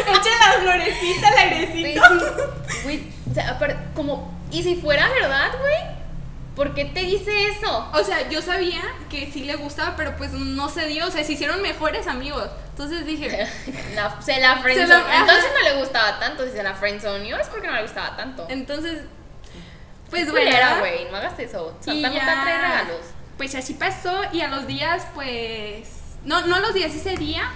[0.00, 2.02] Echa la florecita Sí, airecito.
[2.84, 3.02] Güey,
[3.42, 3.58] sea,
[3.94, 5.98] como, y si fuera verdad, güey,
[6.56, 7.88] ¿por qué te dice eso?
[7.94, 11.06] O sea, yo sabía que sí le gustaba, pero pues no se dio.
[11.06, 12.48] O sea, se hicieron mejores amigos.
[12.70, 13.46] Entonces dije,
[13.94, 15.16] La- se la friendzone.
[15.16, 16.44] Entonces no le gustaba tanto.
[16.44, 18.46] Si se la friendzoneó es porque no le gustaba tanto.
[18.48, 19.02] entonces,
[20.10, 20.78] pues bueno.
[20.80, 21.76] güey, no hagas eso.
[21.80, 23.00] Santa no ya, trae regalos.
[23.36, 25.88] Pues así pasó y a los días, pues...
[26.24, 27.48] No, no a los días, ese día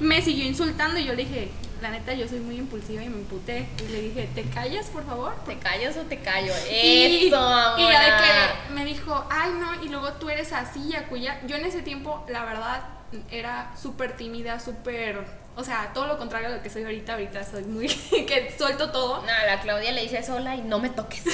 [0.00, 3.16] me siguió insultando y yo le dije, la neta, yo soy muy impulsiva y me
[3.18, 3.66] emputé.
[3.84, 5.34] Y le dije, ¿te callas, por favor?
[5.46, 6.52] ¿Te callas o te callo?
[6.70, 7.78] Y- Eso.
[7.78, 11.40] Y ya de que me dijo, ay no, y luego tú eres así, acuya.
[11.46, 12.82] Yo en ese tiempo, la verdad,
[13.30, 15.24] era súper tímida, súper.
[15.56, 17.14] O sea, todo lo contrario a lo que soy ahorita.
[17.14, 17.88] Ahorita soy muy.
[17.88, 19.18] que suelto todo.
[19.22, 21.24] No, la Claudia le dice sola y no me toques.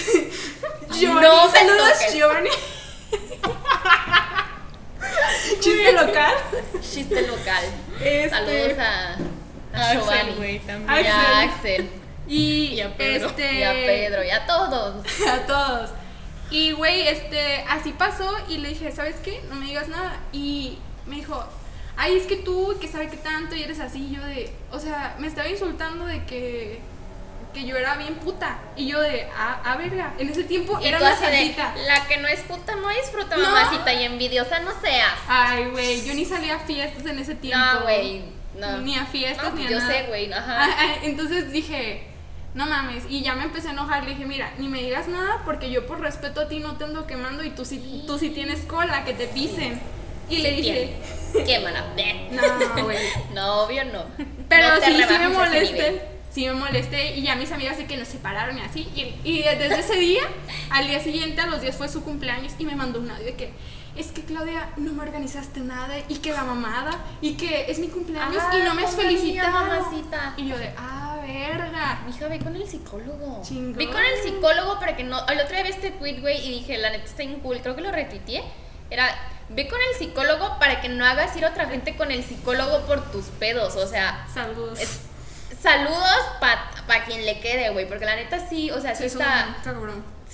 [0.88, 2.14] No saludos, toques.
[2.14, 2.48] Giovanni.
[5.60, 6.34] Chiste local.
[6.80, 7.64] Chiste local.
[8.00, 9.16] Este, Saludos a,
[9.76, 10.32] a Axel, Giovanni.
[10.36, 10.90] güey, también.
[10.90, 11.06] Axel.
[11.06, 11.90] Y a Axel.
[12.28, 13.28] Y, Y a Pedro.
[13.28, 14.24] Este, Y a Pedro.
[14.24, 15.04] Y a todos.
[15.28, 15.90] a todos.
[16.50, 19.42] Y güey, este, así pasó y le dije, ¿sabes qué?
[19.48, 20.20] No me digas nada.
[20.32, 21.44] Y me dijo,
[21.96, 24.06] ay, es que tú, que sabe qué tanto y eres así.
[24.10, 26.80] Y yo de, o sea, me estaba insultando de que,
[27.52, 28.58] que yo era bien puta.
[28.76, 30.14] Y yo de, ah, a verga.
[30.18, 31.74] En ese tiempo Y era de, santita.
[31.86, 33.42] la que no es puta no disfruta, No.
[33.50, 35.14] mamacita, y envidiosa no seas.
[35.28, 37.64] Ay, güey, yo ni salía a fiestas en ese tiempo.
[37.64, 38.22] No, güey,
[38.58, 38.78] no.
[38.78, 39.90] Ni a fiestas, No, ni a yo nada.
[39.92, 40.56] sé, güey, ajá.
[40.64, 42.06] Ah, ah, entonces dije,
[42.54, 45.42] no mames, y ya me empecé a enojar, le dije, mira, ni me digas nada
[45.44, 48.30] porque yo por respeto a ti no te ando quemando y tú sí, tú sí
[48.30, 49.80] tienes cola, que te pisen.
[50.28, 50.96] Y le dije,
[51.46, 51.84] Qué mala.
[51.94, 52.34] Ven.
[52.34, 52.98] no, güey.
[53.34, 54.04] No, obvio no.
[54.48, 56.02] Pero No sí, sí me molesté.
[56.30, 58.88] Sí me molesté y ya mis amigas de que nos separaron y así.
[58.94, 60.22] Y, y desde ese día,
[60.70, 63.34] al día siguiente, a los días fue su cumpleaños y me mandó un audio de
[63.34, 63.50] que
[63.96, 67.88] es que Claudia no me organizaste nada y que la mamada y que es mi
[67.88, 69.52] cumpleaños y no me has Ah, felicitado.
[69.52, 70.34] mamacita.
[70.36, 72.00] Y yo de, ah, verga.
[72.06, 73.42] Mija, ve con el psicólogo.
[73.42, 73.74] Chingón.
[73.74, 75.26] Ve con el psicólogo para que no.
[75.28, 77.58] El otro día vi este tweet, güey, y dije, la neta está bien cool.
[77.60, 78.42] Creo que lo retuiteé.
[78.90, 79.08] Era,
[79.48, 82.82] ve con el psicólogo para que no hagas ir a otra gente con el psicólogo
[82.86, 83.74] por tus pedos.
[83.76, 84.78] O sea, Saludos.
[84.80, 85.00] es-
[85.60, 87.88] saludos para quien le quede, güey.
[87.88, 89.56] Porque la neta sí, o sea, sí, Sí, es un está.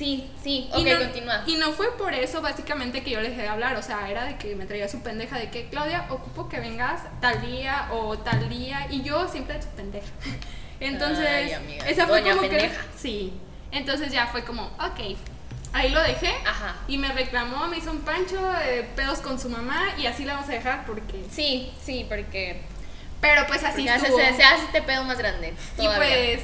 [0.03, 0.69] Sí, sí.
[0.73, 1.43] Ok, y no, continúa.
[1.47, 4.25] Y no fue por eso básicamente que yo le dejé de hablar, o sea, era
[4.25, 8.19] de que me traía su pendeja de que Claudia, ocupo que vengas tal día o
[8.19, 10.07] tal día y yo siempre su pendeja.
[10.81, 11.89] Entonces, Ay, amiga.
[11.89, 12.67] esa fue como pendeja.
[12.83, 13.33] que sí.
[13.71, 15.17] Entonces ya fue como, ok.
[15.73, 16.75] Ahí lo dejé Ajá.
[16.89, 20.35] y me reclamó, me hizo un pancho de pedos con su mamá y así la
[20.35, 22.61] vamos a dejar porque Sí, sí, porque.
[23.21, 24.19] pero pues así porque estuvo.
[24.19, 25.55] se, se hace este pedo más grande.
[25.79, 26.41] y pues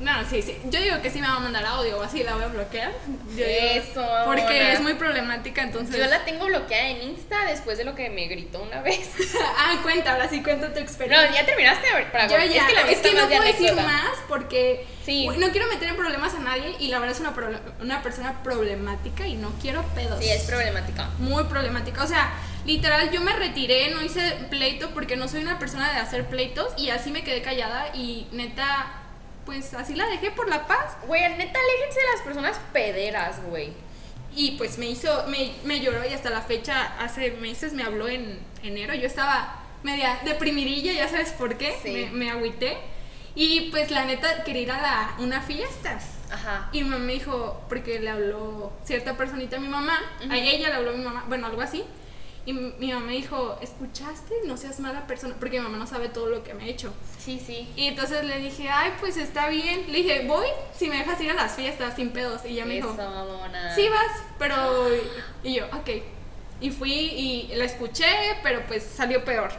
[0.00, 0.56] no, sí, sí.
[0.64, 2.90] Yo digo que sí me va a mandar audio o así la voy a bloquear.
[3.36, 5.96] Yo digo, Eso, Porque es muy problemática, entonces.
[5.96, 9.10] Yo la tengo bloqueada en Insta después de lo que me gritó una vez.
[9.58, 11.32] ah, cuenta, ahora sí cuenta tu No, experiencia.
[11.32, 13.68] ya terminaste para Yo ya, Es que la mía es que está no puedo decir
[13.70, 13.82] anécdota.
[13.92, 15.26] más porque Sí.
[15.38, 17.34] no quiero meter en problemas a nadie y la verdad es una,
[17.80, 20.22] una persona problemática y no quiero pedos.
[20.22, 21.08] Sí, es problemática.
[21.18, 22.04] Muy problemática.
[22.04, 22.32] O sea,
[22.64, 26.72] literal, yo me retiré, no hice pleito porque no soy una persona de hacer pleitos
[26.76, 28.92] y así me quedé callada y neta,
[29.50, 30.96] pues así la dejé por la paz.
[31.08, 33.72] Güey, neta, aléjense de las personas pederas, güey.
[34.32, 38.08] Y pues me hizo, me, me lloró y hasta la fecha, hace meses me habló
[38.08, 38.94] en enero.
[38.94, 41.76] Yo estaba media deprimidilla, ya sabes por qué.
[41.82, 41.90] Sí.
[41.90, 42.76] Me, me agüité.
[43.34, 45.98] Y pues la neta quería ir a la, una fiesta.
[46.30, 46.68] Ajá.
[46.70, 49.98] Y mi mamá me dijo, porque le habló cierta personita a mi mamá,
[50.30, 51.82] a ella le habló mi mamá, bueno, algo así.
[52.46, 54.34] Y mi mamá me dijo, ¿escuchaste?
[54.46, 56.92] No seas mala persona, porque mi mamá no sabe todo lo que me ha hecho.
[57.18, 57.68] Sí, sí.
[57.76, 59.92] Y entonces le dije, ay, pues está bien.
[59.92, 62.44] Le dije, voy si me dejas ir a las fiestas sin pedos.
[62.44, 63.74] Y ella me dijo, mamona.
[63.74, 64.88] sí vas, pero...
[65.42, 65.90] Y yo, ok.
[66.62, 68.06] Y fui y la escuché,
[68.42, 69.50] pero pues salió peor.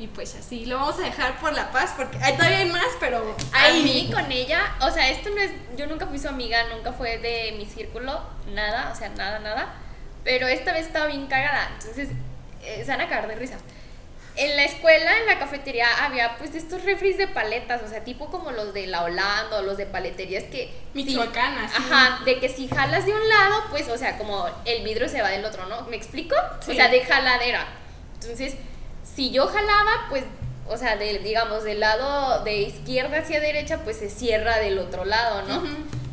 [0.00, 2.86] Y pues así, lo vamos a dejar por la paz, porque ay, todavía hay más,
[2.98, 3.36] pero...
[3.52, 6.58] A Ay, mí con ella, o sea, esto no es, yo nunca fui su amiga,
[6.74, 8.18] nunca fue de mi círculo,
[8.54, 9.74] nada, o sea, nada, nada.
[10.24, 12.10] Pero esta vez estaba bien cagada, entonces
[12.62, 13.56] eh, se van a cagar de risa.
[14.36, 18.30] En la escuela, en la cafetería, había pues estos refris de paletas, o sea, tipo
[18.30, 20.72] como los de la Holanda o los de paleterías que...
[20.94, 21.88] Michoacanas, sí, sí.
[21.90, 25.20] Ajá, de que si jalas de un lado, pues, o sea, como el vidrio se
[25.20, 25.82] va del otro, ¿no?
[25.82, 26.36] ¿Me explico?
[26.60, 26.72] Sí.
[26.72, 27.66] O sea, de jaladera.
[28.14, 28.54] Entonces,
[29.02, 30.24] si yo jalaba, pues,
[30.68, 35.04] o sea, de, digamos, del lado de izquierda hacia derecha, pues se cierra del otro
[35.04, 35.56] lado, ¿no?
[35.58, 35.68] Ujú.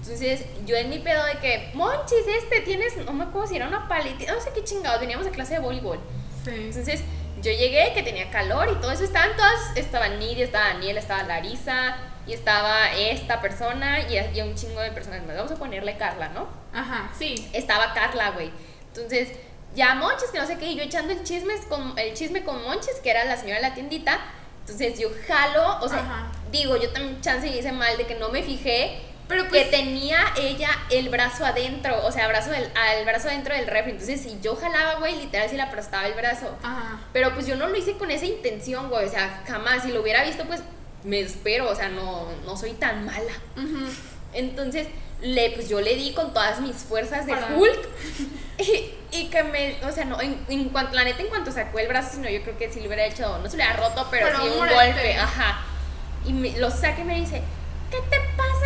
[0.07, 3.67] Entonces, yo en mi pedo de que, Monchis, este, tienes, no me acuerdo si era
[3.67, 5.99] una paleta, no sé qué chingado, teníamos a clase de voleibol.
[6.45, 6.51] Sí.
[6.53, 7.01] Entonces,
[7.41, 11.23] yo llegué, que tenía calor y todo eso, estaban todas, estaba Nidia, estaba Daniela, estaba
[11.23, 15.35] Larisa, y estaba esta persona, y había un chingo de personas más.
[15.35, 16.47] Vamos a ponerle Carla, ¿no?
[16.73, 17.49] Ajá, sí.
[17.51, 18.49] estaba Carla, güey.
[18.93, 19.33] Entonces,
[19.75, 22.63] ya Monches, que no sé qué, y yo echando el chisme con, el chisme con
[22.63, 24.21] Monches, que era la señora de la tiendita.
[24.61, 26.31] Entonces yo jalo, o sea, Ajá.
[26.49, 29.71] digo, yo también chance y hice mal de que no me fijé Pero que pues,
[29.71, 33.91] tenía ella el brazo adentro, o sea, brazo del, al brazo adentro del refri.
[33.91, 36.57] Entonces, si yo jalaba, güey, literal, si le apretaba el brazo.
[36.63, 36.99] ajá.
[37.13, 39.05] Pero pues yo no lo hice con esa intención, güey.
[39.05, 39.83] O sea, jamás.
[39.83, 40.61] Si lo hubiera visto, pues
[41.03, 41.69] me espero.
[41.69, 43.33] O sea, no, no soy tan mala.
[43.57, 43.85] ujú.
[44.33, 44.87] Entonces,
[45.21, 47.87] le, pues yo le di con todas mis fuerzas de Para- Hulk.
[48.59, 51.77] Y, y que me, o sea, no, en, en cuanto, la neta, en cuanto sacó
[51.77, 54.07] el brazo, sino yo creo que sí le hubiera hecho, no se le hubiera roto,
[54.09, 55.59] pero, Pero sí un golpe, ajá.
[56.25, 57.43] Y me, lo saca y me dice,
[57.91, 58.56] ¿qué te pasa,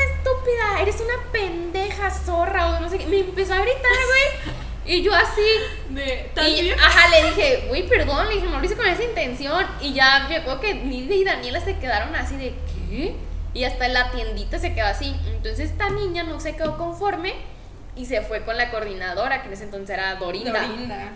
[0.42, 0.82] estúpida?
[0.82, 3.06] Eres una pendeja zorra o no sé qué.
[3.08, 4.56] Me empezó a gritar, güey.
[4.84, 5.42] Y yo así,
[5.90, 9.66] De, y, ajá, le dije, güey, perdón, le dije, no lo hice con esa intención.
[9.80, 12.56] Y ya me acuerdo que Nidia y Daniela se quedaron así de,
[12.90, 13.16] ¿qué?
[13.54, 15.16] Y hasta la tiendita se quedó así.
[15.28, 17.36] Entonces esta niña no se quedó conforme
[17.96, 20.62] y se fue con la coordinadora, que en ese entonces era Dorinda.
[20.62, 21.12] Dorinda.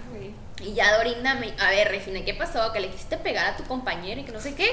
[0.64, 2.72] Y ya Dorinda me, a ver, Regina, ¿qué pasó?
[2.72, 4.70] Que le quisiste pegar a tu compañera y que no sé qué.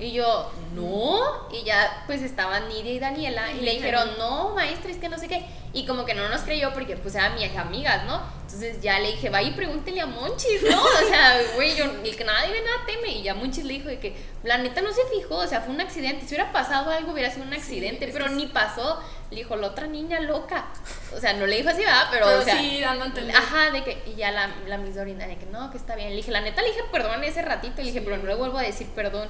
[0.00, 1.48] Y yo, no.
[1.52, 5.18] Y ya pues estaban Nidia y Daniela y le dijeron, no, maestra, es que no
[5.18, 5.44] sé qué.
[5.74, 8.22] Y como que no nos creyó porque pues eran mis amigas, ¿no?
[8.46, 10.80] Entonces ya le dije, vaya y pregúntele a Monchis, ¿no?
[10.80, 13.08] O sea, güey, yo, el que nada debe, nada teme.
[13.08, 15.74] Y ya Monchis le dijo de que la neta no se fijó, o sea, fue
[15.74, 16.20] un accidente.
[16.20, 19.02] Si hubiera pasado algo, hubiera sido un accidente, pero ni pasó.
[19.30, 20.66] Le dijo, la otra niña loca.
[21.12, 22.06] O sea, no le dijo así, ¿verdad?
[22.12, 23.04] Pero, Pero o sea, sí, dando.
[23.36, 26.10] Ajá, de que, y ya la, la Miss Dorinda, de que no, que está bien.
[26.10, 28.58] Le dije, la neta le dije perdón ese ratito, le dije, pero no le vuelvo
[28.58, 29.28] a decir perdón.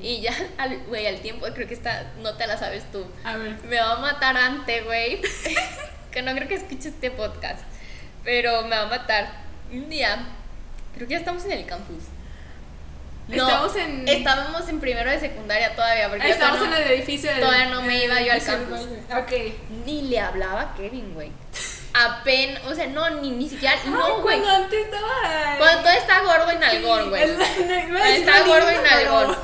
[0.00, 0.32] Y ya,
[0.86, 3.04] güey, al tiempo, creo que esta no te la sabes tú.
[3.24, 3.56] A ver.
[3.64, 5.20] Me va a matar ante, güey.
[6.12, 7.60] que no creo que escuche este podcast.
[8.24, 9.30] Pero me va a matar.
[9.72, 10.18] Un día,
[10.94, 12.04] creo que ya estamos en el campus.
[13.30, 17.40] Estamos en- Estábamos en primero de secundaria todavía, porque todavía en no- el edificio del-
[17.40, 18.80] todavía no me iba yo al campus.
[18.86, 19.02] baile.
[19.50, 19.54] Ok.
[19.86, 21.32] Ni le hablaba a Kevin, güey.
[21.94, 23.76] Apenas, o sea, no, ni, ni siquiera.
[23.82, 24.40] Ay, No, güey.
[24.40, 25.56] Cuando antes estaba.
[25.58, 27.22] Cuando todo está gordo y nalgón, güey.
[27.88, 29.38] No, Está gordo pero- nalgón.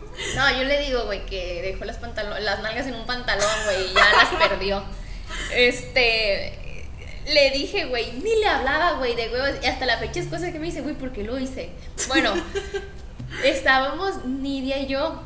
[0.36, 1.98] No, yo le digo, güey, que dejó las,
[2.40, 4.84] las nalgas en un pantalón, güey, y ya las perdió.
[5.50, 6.58] Este.
[7.32, 9.62] Le dije, güey, ni le hablaba, güey, de huevos.
[9.62, 11.70] Y hasta la fecha es cosa que me dice, güey, ¿por qué lo hice?
[12.08, 12.32] Bueno,
[13.44, 15.22] estábamos Nidia y yo.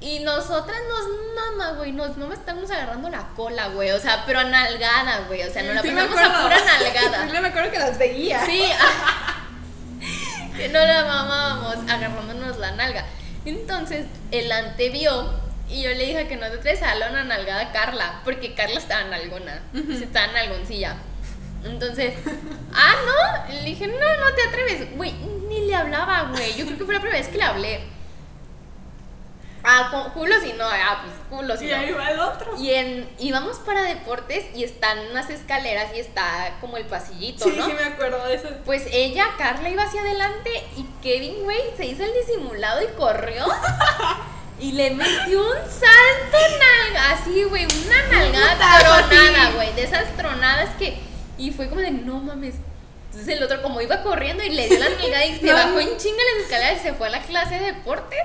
[0.00, 3.90] Y nosotras nos mama, güey, nos mama estamos agarrando la cola, güey.
[3.92, 5.42] O sea, pero a nalgada, güey.
[5.42, 7.26] O sea, nos la Sí, pasamos a pura nalgada.
[7.30, 8.44] Sí, me acuerdo que las veía.
[8.44, 8.62] Sí,
[10.56, 13.06] que no la mamábamos agarrándonos la nalga.
[13.44, 17.62] Entonces, el ante vio y yo le dije que no te traes a una nalgada
[17.62, 20.96] a Carla, porque Carla estaba nalgona, se estaba nalgoncilla.
[21.64, 22.14] Entonces,
[22.74, 22.94] ah,
[23.48, 25.12] no, le dije, no, no te atreves, güey,
[25.48, 26.54] ni le hablaba, güey.
[26.56, 27.80] Yo creo que fue la primera vez que le hablé.
[29.66, 31.76] Ah, cu- culo si no, ah, pues culo si Y no.
[31.76, 32.54] ahí va el otro.
[32.58, 37.54] Y en, íbamos para deportes y están unas escaleras y está como el pasillito, Sí,
[37.56, 37.64] ¿no?
[37.64, 38.48] sí me acuerdo de eso.
[38.66, 43.46] Pues ella, Carla, iba hacia adelante y Kevin, güey, se hizo el disimulado y corrió.
[44.60, 50.68] Y le metió un salto nalga, así, güey, una nalgada tronada, güey, de esas tronadas
[50.78, 50.96] que...
[51.38, 52.54] Y fue como de, no mames.
[53.10, 55.52] Entonces el otro como iba corriendo y le dio la nalgada y se No.
[55.54, 58.18] bajó en chinga las escaleras y se fue a la clase de deportes.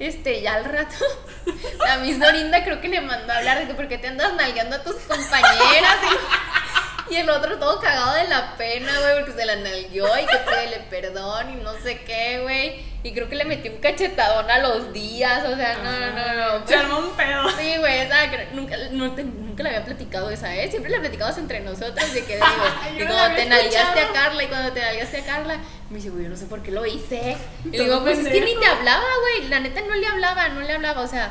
[0.00, 0.94] Este, ya al rato,
[1.86, 4.34] la Miss Dorinda creo que le mandó a hablar de que por qué te andas
[4.34, 5.96] nalgando a tus compañeras.
[7.10, 10.26] Y, y el otro todo cagado de la pena, güey, porque se la nalgueó y
[10.26, 12.93] que pídele perdón y no sé qué, güey.
[13.04, 16.58] Y creo que le metió un cachetadón a los días, o sea, no, no, no.
[16.60, 16.66] no.
[16.66, 17.44] Se armó un pedo.
[17.58, 18.16] Sí, güey, esa
[18.54, 20.68] nunca, no te- nunca le había platicado esa, ¿eh?
[20.70, 22.46] Siempre la platicamos entre nosotras de que digo,
[22.98, 24.12] y no la cuando te nalgaste a.
[24.12, 25.58] Carla y cuando te nalgaste a Carla,
[25.90, 27.36] me dice, güey, yo no sé por qué lo hice.
[27.66, 30.48] Y le digo, pues es que ni te hablaba, güey, la neta no le hablaba,
[30.48, 31.30] no le hablaba, o sea,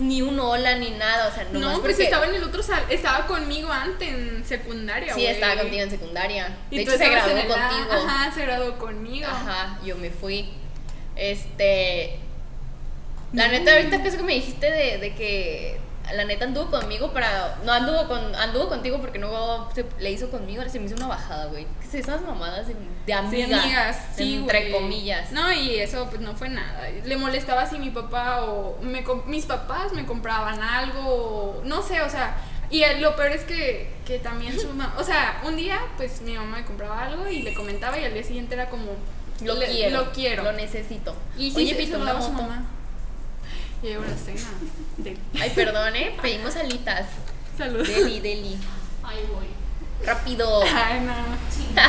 [0.00, 2.64] ni un hola ni nada, o sea, No, nomás pues porque- estaba en el otro
[2.64, 2.82] sal.
[2.88, 6.56] Estaba conmigo antes en secundaria, Sí, estaba contigo en secundaria.
[6.70, 7.92] Y De hecho, se graduó contigo.
[7.92, 9.28] Ajá, se graduó conmigo.
[9.28, 10.52] Ajá, yo me fui.
[11.16, 12.18] Este.
[13.32, 15.80] La neta, ahorita que eso que me dijiste de, de que
[16.14, 17.56] la neta anduvo conmigo para.
[17.64, 21.06] No anduvo con anduvo contigo porque no se, le hizo conmigo, se me hizo una
[21.06, 21.66] bajada, güey.
[21.80, 23.64] ¿Qué es esas mamadas de, de Sí, amigas?
[23.64, 25.32] amigas, sí, entre comillas.
[25.32, 26.88] No, y eso pues no fue nada.
[27.04, 32.02] Le molestaba si mi papá o me mis papás me compraban algo, o- no sé,
[32.02, 32.36] o sea,
[32.68, 36.34] y lo peor es que, que también su mamá, o sea, un día pues mi
[36.34, 38.88] mamá me compraba algo y le comentaba y al día siguiente era como
[39.44, 40.04] Lo le- quiero.
[40.04, 40.42] lo quiero.
[40.44, 41.14] Lo necesito.
[41.36, 42.30] y sí, Oye, se una moto.
[42.32, 42.64] mamá.
[43.82, 44.48] Y llegó la cena.
[45.40, 46.16] Ay, perdón, eh.
[46.22, 47.06] Pedimos alitas.
[47.58, 47.86] Salud.
[47.86, 48.56] Deli, deli.
[49.02, 49.46] Ahí voy.
[50.06, 50.62] Rápido.
[50.62, 51.14] Ay, no.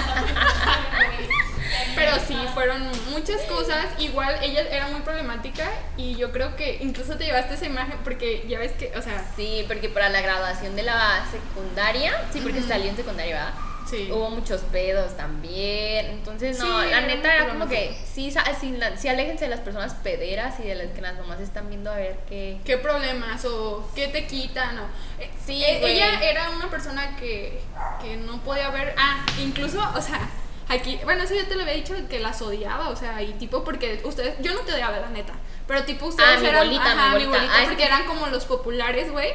[1.96, 3.86] Pero sí, fueron muchas cosas.
[4.00, 8.46] Igual ella era muy problemática y yo creo que incluso te llevaste esa imagen porque
[8.48, 12.60] ya ves que, o sea, Sí, porque para la graduación de la secundaria, sí, porque
[12.60, 12.68] Ujú.
[12.68, 13.54] salió en secundaria, ¿verdad?
[13.90, 14.10] Sí.
[14.12, 16.06] Hubo muchos pedos también.
[16.08, 19.60] Entonces, no, Sí, la neta era como que sí, sa- sí, sí aléjense de las
[19.60, 22.58] personas pederas y de las que las mamás están viendo a ver qué.
[22.66, 24.78] ¿Qué problemas o qué te quitan?
[24.80, 24.84] O,
[25.20, 27.60] eh, Sí, eh, ella era una persona que,
[28.02, 28.96] que no podía ver.
[28.98, 30.30] Ah, incluso, o sea,
[30.70, 33.64] aquí, bueno, eso ya te lo había dicho que las odiaba, o sea, y tipo,
[33.64, 35.34] porque ustedes, yo no te odiaba, la neta.
[35.68, 37.54] Pero tipo ustedes Ah, mi eran bolita, mi bolita.
[37.54, 39.30] Ah, es porque que- eran como los populares, güey.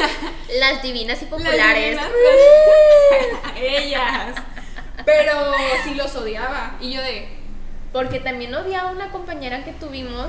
[0.58, 1.84] Las divinas y populares.
[1.84, 2.08] divinas.
[3.56, 4.34] Ellas.
[5.04, 5.52] Pero
[5.84, 6.76] sí los odiaba.
[6.80, 7.28] Y yo de,
[7.92, 10.28] Porque también odiaba a una compañera que tuvimos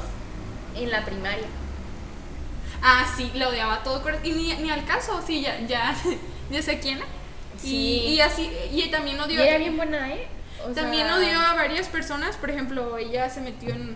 [0.75, 1.45] en la primaria.
[2.81, 4.03] ah, sí, la odiaba todo.
[4.23, 5.95] Y ni, ni al caso, sí, ya, ya,
[6.49, 6.99] ya sé quién.
[6.99, 7.69] Y, Sí.
[8.09, 9.41] y así, y también Y odió.
[9.41, 10.27] era bien buena, ¿eh?
[10.63, 13.95] O También sea, odió a varias personas, por ejemplo, ella se metió en,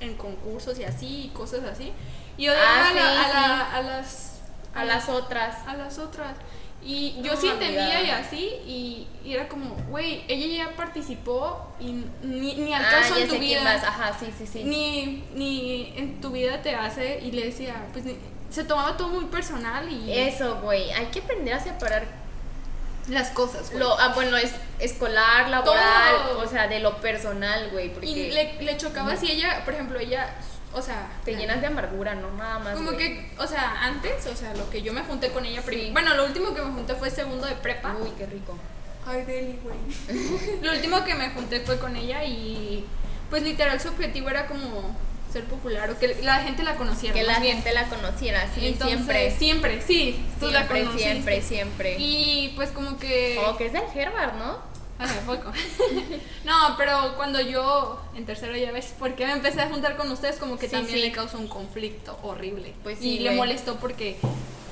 [0.00, 1.92] en concursos y así, y cosas así.
[2.36, 3.30] Y odiaba Ah, a, la- a sí.
[3.32, 4.26] la- a las
[4.74, 5.56] A las otras.
[5.66, 6.34] a las otras.
[6.82, 11.66] Y yo No, sí entendía y así, y, y era como, güey, ella ya participó
[11.78, 13.74] y ni, ni al Ah, caso ya en tu vida.
[13.74, 14.64] Ajá, sí, sí, sí.
[14.64, 18.16] Ni, ni en tu vida te hace, y le decía, pues ni-
[18.48, 20.90] se tomaba todo muy personal y Eso, güey.
[20.92, 22.04] Hay que aprender a separar
[23.10, 23.78] las cosas, güey.
[23.80, 26.40] lo, ah, bueno, es escolar, laboral, Todo.
[26.40, 29.98] o sea, de lo personal, güey, porque Y le, le chocaba si ella, por ejemplo,
[29.98, 30.34] ella,
[30.72, 32.74] o sea, te llenas de amargura, no nada más.
[32.74, 35.90] Como que, o sea, antes, o sea, lo que yo me junté con ella, Sí.
[35.92, 37.94] bueno, lo último que me junté fue segundo de prepa.
[38.00, 38.56] Uy, qué rico.
[39.06, 39.78] Ay, Deli, güey.
[40.62, 42.84] lo último que me junté fue con ella y,
[43.28, 44.94] pues literal, su objetivo era como
[45.32, 47.14] ser popular o que la gente la conociera.
[47.14, 47.56] Que la bien.
[47.56, 49.30] gente la conociera, sí, Entonces, siempre.
[49.30, 50.24] Siempre, sí.
[50.38, 51.10] Tú la Siempre, conociste.
[51.12, 51.96] siempre, siempre.
[51.98, 53.38] Y pues como que...
[53.42, 54.58] Como que es del Herbert, ¿no?
[54.98, 55.50] Hace poco.
[56.44, 60.10] no, pero cuando yo en tercero ya ves por qué me empecé a juntar con
[60.10, 61.02] ustedes, como que Sí, también sí.
[61.02, 62.74] le causó un conflicto horrible.
[62.82, 64.18] Pues sí, y le molestó porque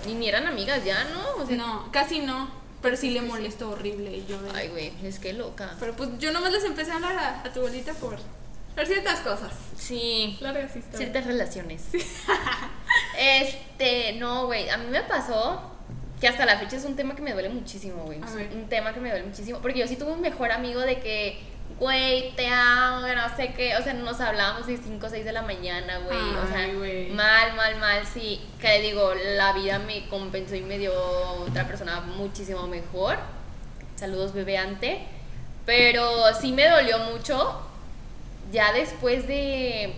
[0.06, 1.42] Y ni eran amigas ya, ¿no?
[1.42, 2.50] O sea, no, casi no,
[2.82, 5.74] pero sí le molestó horrible y yo de- Ay, güey, es que loca.
[5.80, 8.18] Pero pues yo nomás les empecé a hablar a, a tu bolita por
[8.78, 9.50] por ciertas cosas.
[9.76, 10.38] Sí.
[10.40, 10.98] Largas historias.
[10.98, 11.82] Ciertas relaciones.
[13.18, 15.72] este, no, güey, a mí me pasó
[16.20, 18.20] que hasta la fecha es un tema que me duele muchísimo, güey.
[18.20, 19.58] Un tema que me duele muchísimo.
[19.58, 21.40] Porque yo sí tuve un mejor amigo de que,
[21.80, 23.76] güey, te amo, no sé qué.
[23.78, 26.16] O sea, nos hablábamos de 5 o 6 de la mañana, güey.
[26.16, 26.68] O sea,
[27.16, 28.40] mal, mal, mal, sí.
[28.60, 33.18] Que digo, la vida me compensó y me dio otra persona muchísimo mejor.
[33.96, 35.04] Saludos, bebeante.
[35.66, 37.67] Pero sí me dolió mucho.
[38.52, 39.94] Ya después de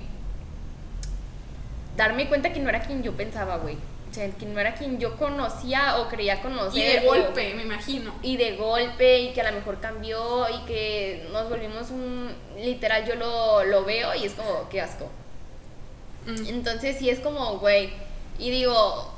[1.96, 3.76] darme cuenta que no era quien yo pensaba, güey.
[4.10, 6.80] O sea, que no era quien yo conocía o creía conocer.
[6.80, 8.12] Y de o- golpe, me imagino.
[8.22, 13.06] y de golpe y que a lo mejor cambió y que nos volvimos un literal
[13.06, 15.08] yo lo, lo veo y es como qué asco
[16.26, 16.46] Mm.
[16.48, 17.88] entonces sí es como güey
[18.38, 19.10] y digo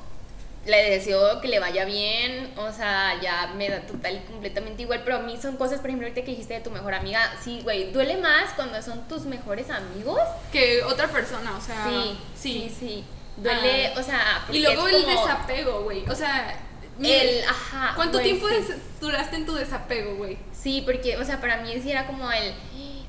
[0.64, 5.02] le deseo que le vaya bien o sea ya me da total y completamente igual
[5.04, 7.60] pero a mí son cosas por ejemplo ahorita que dijiste de tu mejor amiga sí
[7.64, 10.20] güey duele más cuando son tus mejores amigos
[10.52, 11.84] Que otra persona, o sea.
[11.88, 13.04] sí sí sí
[13.36, 13.98] duele Ah.
[13.98, 16.08] o sea porque Y luego el desapego, güey.
[16.08, 16.54] O sea,
[17.02, 18.74] el ajá ¿cuánto tiempo sí.
[19.00, 20.38] duraste en tu desapego, güey?
[20.52, 22.54] Sí, porque, o sea, para mí sí era como el.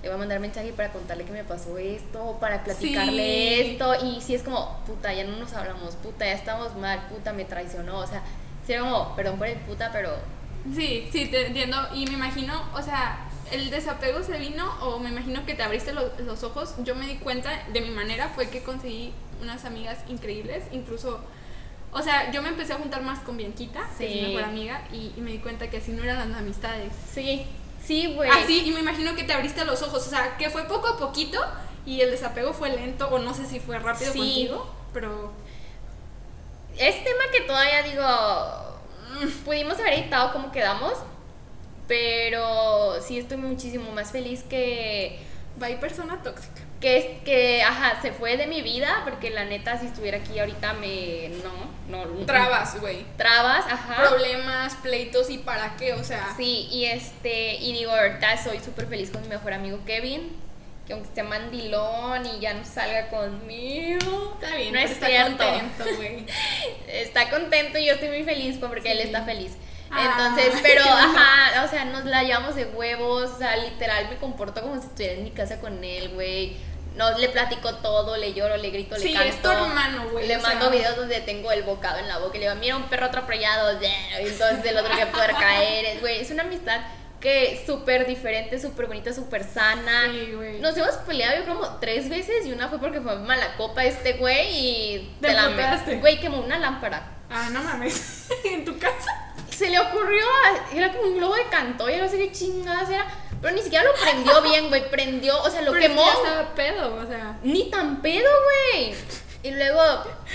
[0.04, 3.72] Le voy a mandar mensaje para contarle que me pasó esto, para platicarle Sí.
[3.72, 3.96] esto.
[4.06, 7.46] Y sí es como, puta, ya no nos hablamos, puta, ya estamos mal, puta, me
[7.46, 8.00] traicionó.
[8.00, 8.22] O sea,
[8.68, 10.12] sí era como, perdón por el puta, pero.
[10.76, 11.78] Sí, sí, te entiendo.
[11.96, 15.94] Y me imagino, o sea, el desapego se vino, o me imagino que te abriste
[15.94, 16.76] lo- los ojos.
[16.84, 20.64] Yo me di cuenta, de mi manera, fue que conseguí unas amigas increíbles.
[20.74, 21.22] Incluso,
[21.94, 24.82] o sea, yo me empecé a juntar más con Bianquita, que es mi mejor amiga,
[24.92, 26.92] y, y me di cuenta que así no eran las amistades.
[27.14, 27.46] Sí,
[27.86, 28.30] sí, güey.
[28.30, 30.06] Así, y me imagino que te abriste los ojos.
[30.06, 31.40] O sea, que fue poco a poquito,
[31.86, 34.20] y el desapego fue lento, o no sé si fue rápido Sí.
[34.20, 35.32] contigo, pero.
[36.78, 38.04] Es tema que todavía digo.
[39.22, 40.94] mm, Pudimos haber editado como quedamos,
[41.88, 45.20] pero sí estoy muchísimo más feliz que.
[45.58, 46.62] Bye, persona tóxica.
[46.84, 50.38] Que es que ajá se fue de mi vida porque la neta si estuviera aquí
[50.38, 53.06] ahorita me no no Trabas, güey.
[53.16, 56.34] trabas ajá Problemas, pleitos y para qué, o sea.
[56.36, 60.36] sí y este y digo ahorita soy súper feliz con mi mejor amigo Kevin
[60.86, 65.38] que aunque esté mandilón y ya no salga conmigo Está bien, no es está cierto
[65.44, 66.26] contento, güey.
[66.90, 69.54] está contento y yo estoy muy feliz porque él está feliz.
[69.90, 74.18] Ah, Entonces, pero, ajá, o sea, nos la llevamos de huevos, o sea, literal me
[74.18, 76.58] comporto como si estuviera en mi casa con él, güey.
[76.96, 79.28] No, le platico todo, le lloro, le grito, le Sí, canto.
[79.30, 80.76] es tu hermano, güey, Le mando sea.
[80.78, 83.80] videos donde tengo el bocado en la boca y le digo, mira un perro atropellado,
[83.82, 85.86] y entonces el otro que puede caer.
[85.86, 86.82] Es, Güey, es una amistad
[87.20, 90.12] que es súper diferente, súper bonita, súper sana.
[90.12, 90.60] Sí, güey.
[90.60, 93.86] Nos hemos peleado yo creo como tres veces y una fue porque fue mala copa
[93.86, 95.84] este güey y Te te la.
[96.02, 97.08] Güey, quemó una lámpara.
[97.30, 98.28] Ah, no mames.
[98.44, 99.34] ¿En tu casa?
[99.64, 100.26] Se le ocurrió,
[100.74, 103.06] era como un globo de canto, y no sé qué chingadas era,
[103.42, 106.06] pero ni siquiera lo prendió bien, güey, prendió, o sea, lo Pero es que quemó.
[106.06, 107.38] ya estaba pedo, o sea.
[107.44, 108.30] Ni tan pedo,
[108.74, 108.94] güey.
[109.44, 109.82] Y luego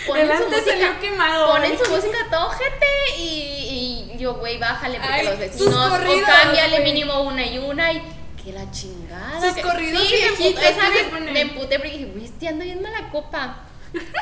[0.07, 0.99] ponen su música.
[1.01, 2.87] quemado, Ponen su música todo gente
[3.18, 5.74] y, y yo, güey, bájale porque Ay, los vecinos.
[5.76, 8.03] o cámbiale mínimo una y una y.
[8.45, 9.41] Que la chingada.
[9.43, 10.64] Sus que- corridos sí, me viejitos
[11.11, 11.33] ponen.
[11.35, 13.57] Me emputé porque dije, güey, este ando bien mala copa.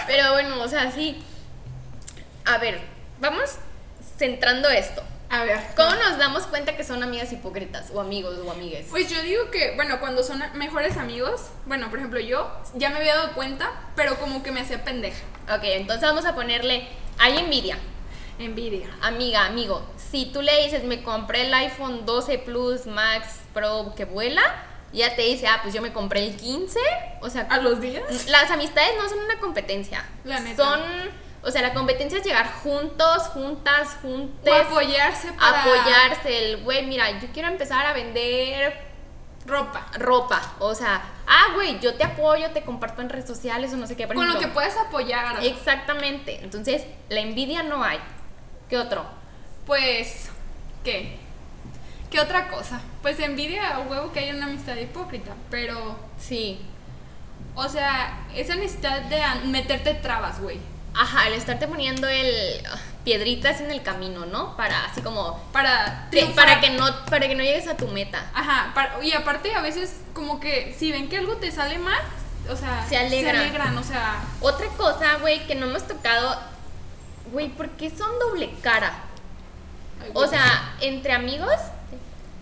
[0.09, 1.23] Pero bueno, o sea, sí.
[2.45, 2.81] A ver,
[3.21, 3.51] vamos
[4.17, 5.03] centrando esto.
[5.29, 5.61] A ver.
[5.75, 8.87] ¿Cómo nos damos cuenta que son amigas hipócritas o amigos o amigues?
[8.91, 12.99] Pues yo digo que, bueno, cuando son mejores amigos, bueno, por ejemplo, yo ya me
[12.99, 15.23] había dado cuenta, pero como que me hacía pendeja.
[15.53, 16.87] Ok, entonces vamos a ponerle.
[17.19, 17.77] Hay envidia.
[18.39, 18.89] Envidia.
[19.01, 24.05] Amiga, amigo, si tú le dices, me compré el iPhone 12 Plus Max Pro que
[24.05, 24.43] vuela,
[24.93, 26.79] ya te dice, ah, pues yo me compré el 15.
[27.21, 28.27] O sea, ¿A los días?
[28.29, 30.05] las amistades no son una competencia.
[30.25, 30.63] La neta.
[30.63, 30.81] Son,
[31.47, 34.53] o sea, la competencia es llegar juntos, juntas, O juntes.
[34.67, 36.51] apoyarse para apoyarse.
[36.53, 38.77] El güey, mira, yo quiero empezar a vender
[39.47, 39.87] ropa.
[39.99, 40.43] ropa.
[40.59, 43.97] O sea, ah, güey, yo te apoyo, te comparto en redes sociales o no sé
[43.97, 44.07] qué.
[44.09, 45.45] Por Con lo que puedes apoyar.
[45.45, 46.41] Exactamente.
[46.43, 48.01] Entonces, la envidia no hay.
[48.69, 49.05] ¿Qué otro?
[49.67, 50.31] Pues,
[50.85, 51.19] ¿qué?
[52.11, 52.81] ¿Qué otra cosa?
[53.03, 56.61] Pues envidia a huevo que haya una amistad hipócrita, pero, Sí.
[57.55, 60.59] o sea, esa necesidad de meterte trabas, güey.
[60.99, 64.57] Ajá, el estarte poniendo el ah, piedritas en el camino, ¿no?
[64.57, 66.47] Para así como Para triunfar.
[66.47, 68.31] para que no para que no llegues a tu meta.
[68.35, 72.01] Ajá, para- y aparte a veces como que si ven que algo te sale mal,
[72.51, 73.37] o sea, Se alegran.
[73.37, 76.41] alegran, o sea, Otra cosa, güey, que no hemos tocado,
[77.33, 78.93] güey, ¿por qué son doble cara?
[80.03, 81.53] ay, O sea, entre amigos,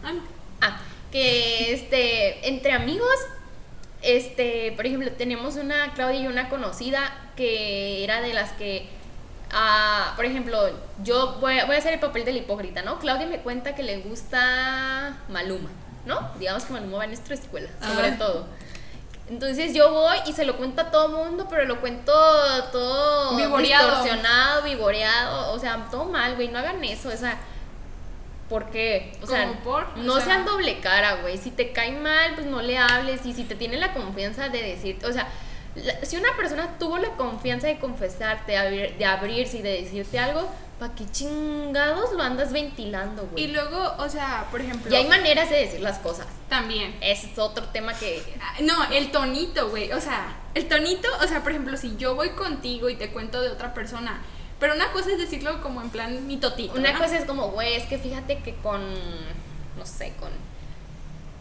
[0.05, 0.13] Ah,
[0.61, 0.77] ah,
[1.11, 3.09] que este, entre amigos,
[4.05, 8.89] este, por ejemplo, tenemos una Claudia y una conocida que era de las que,
[9.53, 10.59] ah, por ejemplo,
[11.03, 12.99] yo voy a, voy a hacer el papel del hipócrita, ¿no?
[12.99, 15.71] Claudia me cuenta que le gusta Maluma,
[16.07, 16.31] ¿no?
[16.39, 18.19] Digamos que Maluma va en nuestra escuela, sobre Ah.
[18.19, 18.47] todo.
[19.29, 22.13] Entonces yo voy y se lo cuento a todo mundo, pero lo cuento
[22.71, 23.87] todo Vivoreado.
[23.89, 27.39] distorsionado, vivoreado, o sea, todo mal, güey, no hagan eso, o sea,
[28.55, 29.11] ¿por qué?
[29.21, 29.83] O sea, ¿Cómo por?
[29.85, 33.27] O no sea- sean doble cara, güey, si te cae mal, pues no le hables,
[33.27, 35.27] y si te tiene la confianza de decir, o sea,
[35.75, 39.83] la- si una persona tuvo la confianza de confesarte, de, abrir- de abrirse y de
[39.83, 40.49] decirte algo,
[40.79, 43.45] ¿para qué chingados lo andas ventilando, güey?
[43.45, 46.27] Y luego, o sea, por ejemplo, Y hay maneras de decir las cosas.
[46.49, 46.95] también.
[47.01, 48.23] Ese es otro tema que...
[48.41, 49.91] Ah, No, el tonito, güey.
[49.91, 53.41] O sea, el tonito, o sea, por ejemplo, si yo voy contigo y te cuento
[53.43, 54.23] de otra persona,
[54.61, 56.75] pero una cosa es decirlo como en plan mi totito.
[56.75, 56.99] Una ¿no?
[56.99, 58.81] cosa es como, güey, es que fíjate que con,
[59.79, 60.31] no sé, con,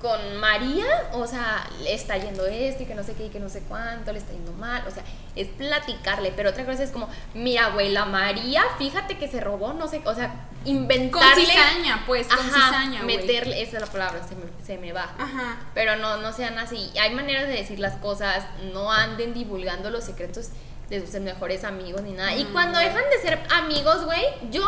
[0.02, 3.40] con María, o sea, le está yendo esto y que no sé qué y que
[3.40, 5.04] no sé cuánto, le está yendo mal, o sea,
[5.36, 9.74] es platicarle, pero otra cosa es como, mira, güey, la María, fíjate que se robó,
[9.74, 11.46] no sé, o sea, con inventarle.
[11.46, 13.18] cizaña, pues, con Ajá, cizaña, güey.
[13.18, 15.14] meterle, esa es la palabra, se me, se me va.
[15.18, 15.58] Ajá.
[15.74, 16.92] Pero no, no sean así.
[17.00, 18.46] Hay maneras de decir las cosas.
[18.74, 20.50] No anden divulgando los secretos
[20.90, 22.36] de sus mejores amigos ni nada.
[22.36, 24.66] Y Mm, cuando dejan de ser amigos, güey, yo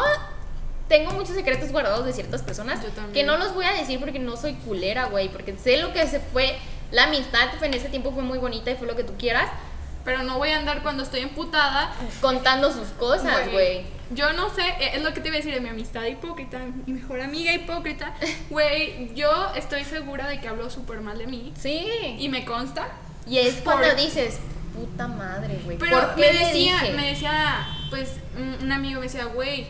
[0.88, 4.20] tengo muchos secretos guardados de ciertas personas Yo que no los voy a decir porque
[4.20, 5.30] no soy culera, güey.
[5.30, 6.55] Porque sé lo que se fue.
[6.91, 9.49] La amistad fue en ese tiempo fue muy bonita y fue lo que tú quieras.
[10.03, 11.91] Pero no voy a andar cuando estoy emputada.
[12.22, 13.84] Contando sus cosas, güey.
[14.11, 16.59] Yo no sé, eh, es lo que te iba a decir de mi amistad hipócrita,
[16.86, 18.13] mi mejor amiga hipócrita.
[18.51, 21.51] Güey, yo estoy segura de que habló súper mal de mí.
[21.59, 22.16] Sí.
[22.20, 22.88] Y me consta.
[23.28, 24.38] Y es Por- cuando dices,
[24.76, 25.78] puta madre, güey.
[25.78, 26.94] Pero ¿Por me decía, dije?
[26.94, 28.14] me decía, pues,
[28.62, 29.68] un amigo me decía, güey,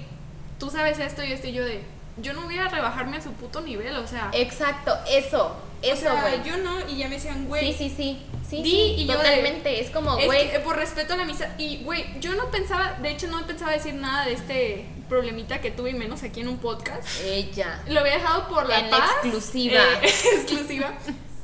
[0.59, 1.83] tú sabes esto y esto, y yo de,
[2.17, 4.29] yo no voy a rebajarme a su puto nivel, o sea.
[4.33, 5.47] Exacto, eso.
[5.47, 6.43] o Eso, sea, güey.
[6.43, 7.71] yo no, y ya me decían, güey.
[7.73, 8.21] Sí, sí, sí.
[8.49, 9.81] Sí, Di, sí, y yo de- totalmente.
[9.81, 10.63] es como, güey.
[10.63, 11.47] por respeto a la amistad.
[11.57, 15.71] Y, güey, yo no pensaba, de hecho, no pensaba decir nada de este problemita que
[15.71, 17.07] tuve, y menos aquí en un podcast.
[17.23, 17.81] Ella.
[17.87, 19.09] Lo había dejado por la En paz.
[19.23, 19.81] exclusiva.
[20.01, 20.93] eh, exclusiva.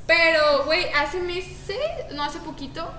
[0.08, 1.78] Pero, güey, hace meses,
[2.14, 2.92] no hace poquito,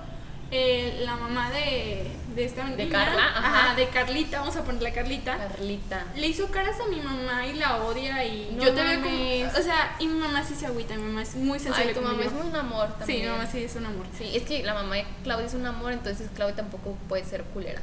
[0.55, 2.03] eh, la mamá de,
[2.35, 3.75] de esta De niña, Carla, ajá.
[3.75, 5.35] de Carlita, vamos a ponerle a Carlita.
[5.37, 6.05] Carlita.
[6.15, 9.59] Le hizo caras a mi mamá y la odia y No yo te veo como...
[9.59, 12.01] O sea, y mi mamá sí se agüita, mi mamá es muy sensible Ay, tu
[12.01, 12.29] mamá yo.
[12.29, 13.21] es un amor Sí, también.
[13.23, 14.05] mi mamá sí es un amor.
[14.17, 17.43] Sí, es que la mamá de Claudia es un amor, entonces Claudia tampoco puede ser
[17.45, 17.81] culera.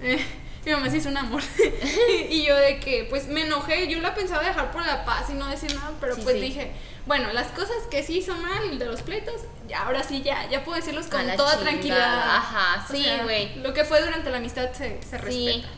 [0.00, 0.24] Eh,
[0.66, 1.42] mi mamá sí es un amor.
[2.28, 5.34] y yo de que, pues me enojé, yo la pensaba dejar por la paz y
[5.34, 6.40] no decir nada, pero Sí, pues sí.
[6.42, 6.72] dije,
[7.06, 10.64] bueno, las cosas que sí hizo mal de los pleitos, ya, ahora sí ya, ya
[10.64, 11.58] puedo decirlos A con toda chingada.
[11.60, 12.36] tranquilidad.
[12.36, 13.54] Ajá, O sí, sea, güey.
[13.62, 15.68] Lo que fue durante la amistad se, se Sí, respeta.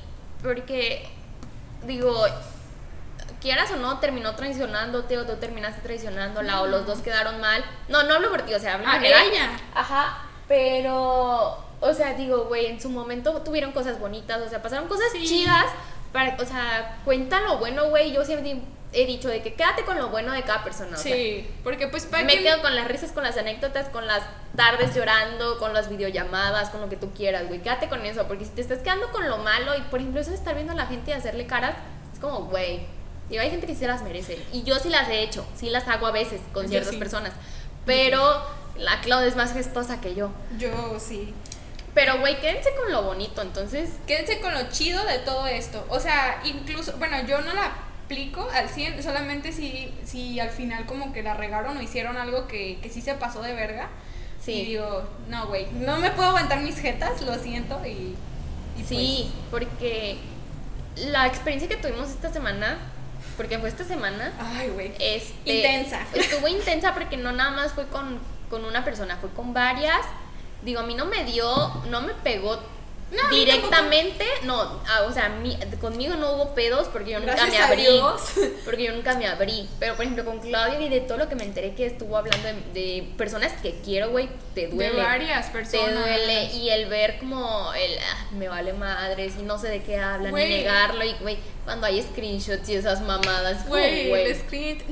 [0.43, 1.07] porque,
[1.85, 2.25] digo,
[3.43, 7.63] quieras o no, terminó traicionándote o tú terminaste traicionándola o los dos quedaron mal.
[7.89, 9.51] No, no hablo por ti, o sea, hablo en Ah, ella.
[9.75, 10.19] Ajá,
[10.49, 15.07] pero, o sea, digo, güey, en su momento tuvieron cosas bonitas, o sea, pasaron cosas
[15.13, 15.27] Sí.
[15.27, 15.67] chidas,
[16.13, 18.13] para, o sea, cuenta lo bueno, güey.
[18.13, 18.61] Yo siempre
[18.95, 20.97] he dicho de que quédate con lo bueno de cada persona.
[20.97, 23.89] o sea, Sí, porque pues para me que quedo con las risas, con las anécdotas,
[23.91, 24.23] con las
[24.57, 27.61] tardes llorando, con las videollamadas, con lo que tú quieras, güey.
[27.61, 30.31] Quédate con eso, porque si te estás quedando con lo malo y, por ejemplo, eso
[30.31, 31.75] de estar viendo a la gente y hacerle caras,
[32.15, 32.81] es como, güey.
[33.29, 34.43] Digo, hay gente que sí se las merece.
[34.55, 36.97] Y yo sí las he hecho, sí las hago a veces con Yo ciertas sí.
[36.97, 37.33] personas.
[37.85, 38.43] Pero
[38.79, 40.31] la Claudia es más gestosa que yo.
[40.59, 41.35] yo sí.
[41.99, 43.91] Pero, güey, quédense con lo bonito, entonces.
[44.07, 45.85] Quédense con lo chido de todo esto.
[45.89, 47.73] O sea, incluso, bueno, yo no la
[48.05, 52.47] aplico al 100, solamente si, si al final como que la regaron o hicieron algo
[52.47, 53.89] que, que sí se pasó de verga.
[54.41, 54.53] Sí.
[54.53, 57.85] Y digo, no, güey, no me puedo aguantar mis jetas, lo siento.
[57.85, 58.15] Y,
[58.79, 60.19] y Sí, porque
[60.95, 62.79] la experiencia que tuvimos esta semana,
[63.37, 64.93] porque fue esta semana, pues, ay, güey.
[65.01, 66.03] este, Intensa.
[66.15, 70.07] Estuvo intensa porque no nada más fue con, con una persona, fue con varias.
[70.63, 71.47] Digo, a mí no me dio,
[71.89, 72.59] no me pegó
[73.11, 77.53] No, directamente, no, ah, o sea, mí- conmigo no hubo pedos porque yo nunca Gracias
[77.57, 77.87] me abrí.
[78.67, 79.67] Porque yo nunca me abrí.
[79.81, 82.47] Pero, por ejemplo, con Claudia y de todo lo que me enteré que estuvo hablando
[82.49, 84.97] de, de personas que quiero, güey, te duele.
[84.97, 85.87] De varias personas.
[85.87, 86.45] Te duele.
[86.53, 90.37] Y el ver como el, ah, me vale madres y no sé de qué hablan
[90.37, 91.03] y negarlo.
[91.03, 94.25] Y, güey, cuando hay screenshots y esas mamadas, Güey, güey.
[94.27, 94.83] el screen.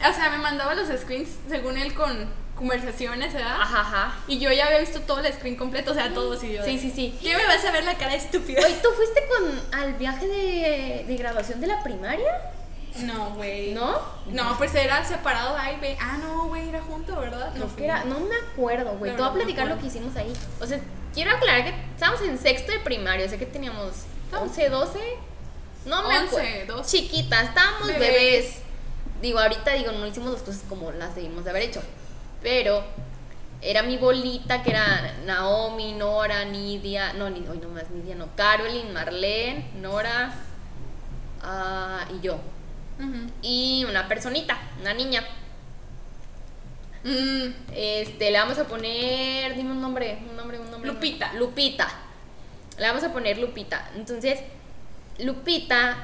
[0.00, 3.60] O sea, me mandaba los screens según él con conversaciones, ¿verdad?
[3.60, 4.16] Ajá, ajá.
[4.28, 6.52] Y yo ya había visto todo el screen completo, o sea, todo así.
[6.52, 7.18] yo Sí, sí, sí.
[7.20, 8.62] ¿Qué me vas a ver la cara estúpida?
[8.64, 12.30] Oye, ¿tú fuiste con, al viaje de, de graduación de la primaria?
[13.00, 13.74] No, güey.
[13.74, 14.00] ¿No?
[14.30, 15.96] No, pues era separado A y B.
[16.00, 17.52] Ah, no, güey, era junto, ¿verdad?
[17.56, 17.68] Fui.
[17.78, 19.10] que era, no me acuerdo, güey.
[19.10, 20.32] No, Te voy a no platicar lo que hicimos ahí.
[20.60, 20.78] O sea,
[21.12, 23.26] quiero aclarar que estábamos en sexto de primaria.
[23.26, 23.92] O sea, que teníamos
[24.32, 24.98] 11, 12.
[25.86, 26.76] No me 11, acuerdo.
[26.76, 26.96] 12.
[26.98, 28.00] Chiquitas, estábamos Bebés.
[28.00, 28.54] bebés.
[29.20, 31.82] Digo, ahorita digo, no hicimos las cosas como las debimos de haber hecho.
[32.42, 32.82] Pero
[33.60, 37.12] era mi bolita que era Naomi, Nora, Nidia.
[37.12, 38.34] No, ni, hoy no más Nidia, no.
[38.34, 40.34] Carolyn, Marlene, Nora
[41.42, 42.38] ah, y yo.
[43.40, 45.24] Y una personita, una niña.
[47.04, 50.92] Mm, Este, le vamos a poner, dime un nombre, un nombre, un nombre.
[50.92, 51.32] Lupita.
[51.34, 51.88] Lupita.
[52.78, 53.90] Le vamos a poner Lupita.
[53.96, 54.40] Entonces,
[55.18, 55.96] Lupita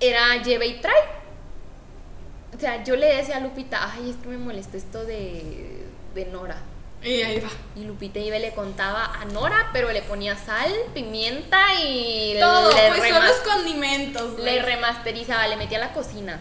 [0.00, 1.25] era lleva y trae.
[2.56, 5.84] O sea, yo le decía a Lupita, ay, es que me molesta esto de,
[6.14, 6.56] de Nora.
[7.02, 7.48] y ahí va.
[7.76, 12.70] Y Lupita iba y le contaba a Nora, pero le ponía sal, pimienta y Todo,
[12.72, 14.44] le pues son los condimentos, güey.
[14.44, 16.40] le remasterizaba, le metía a la cocina.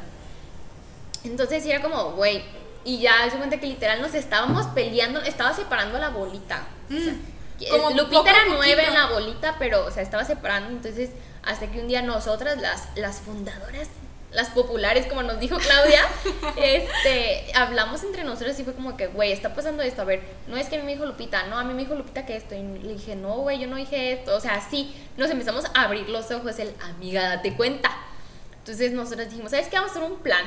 [1.24, 2.44] Entonces era como, güey.
[2.84, 6.68] Y ya se cuenta que literal nos estábamos peleando, estaba separando la bolita.
[6.90, 7.72] O sea, Mm.
[7.72, 10.72] Como Lupita era nueve en la bolita, pero, o sea, estaba separando.
[10.72, 11.12] Entonces,
[11.42, 13.88] hasta que un día nosotras, las, las fundadoras,
[14.32, 16.02] las populares, como nos dijo Claudia,
[16.58, 20.02] este, hablamos entre nosotros y fue como que, güey, está pasando esto.
[20.02, 21.96] A ver, no es que a mí me dijo Lupita, no, a mí me dijo
[21.96, 22.54] Lupita que esto.
[22.56, 24.36] Y le dije, no, güey, yo no dije esto.
[24.36, 27.90] O sea, sí, nos empezamos a abrir los ojos, el, amiga, date cuenta.
[28.60, 29.76] Entonces nosotros dijimos, ¿sabes qué?
[29.78, 30.44] Vamos a hacer un plan.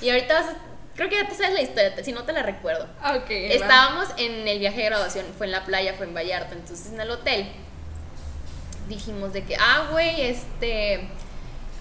[0.00, 0.56] Y ahorita vas a-
[0.94, 2.84] creo que ya te sabes la historia, si no te la recuerdo.
[2.84, 3.30] Ok.
[3.30, 3.54] va.
[3.54, 7.00] Estábamos en el viaje de graduación, fue en la playa, fue en Vallarta, entonces en
[7.00, 7.46] el hotel
[8.88, 11.08] dijimos de que, ah, güey, este,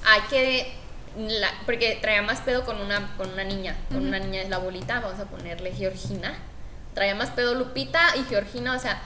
[0.06, 0.74] hay que,
[1.18, 4.58] la- porque traía más pedo con una, con una niña, con una niña de la
[4.58, 6.34] bolita, vamos a ponerle Georgina,
[6.94, 9.02] traía más pedo Lupita y Georgina, o sea,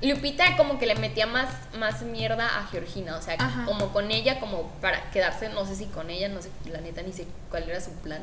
[0.00, 3.64] Lupita como que le metía más, más mierda a Georgina, o sea, Ajá.
[3.64, 7.02] como con ella, como para quedarse, no sé si con ella, no sé, la neta
[7.02, 8.20] ni sé cuál era su plan,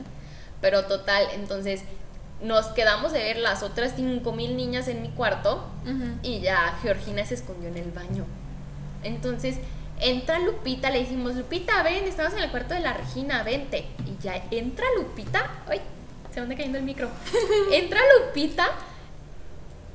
[0.62, 1.82] pero total, entonces
[2.42, 5.66] nos quedamos de ver las otras 5000 niñas en mi cuarto
[6.22, 8.26] y ya Georgina se escondió en el baño.
[9.04, 9.58] Entonces
[10.00, 13.86] entra Lupita, le dijimos, Lupita, ven, estamos en el cuarto de la Regina, vente.
[14.06, 15.82] Y ya entra Lupita, ay,
[16.34, 17.10] se me anda cayendo el micro.
[17.72, 18.70] Entra Lupita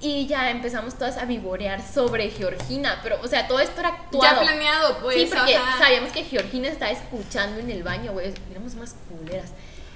[0.01, 4.41] y ya empezamos todas a vivorear sobre Georgina, pero, o sea, todo esto era actuado.
[4.41, 5.17] Ya planeado, pues.
[5.17, 5.79] sí, porque ajá.
[5.79, 8.33] sabíamos que Georgina estaba escuchando en el baño, güey.
[8.51, 9.51] Éramos más culeras.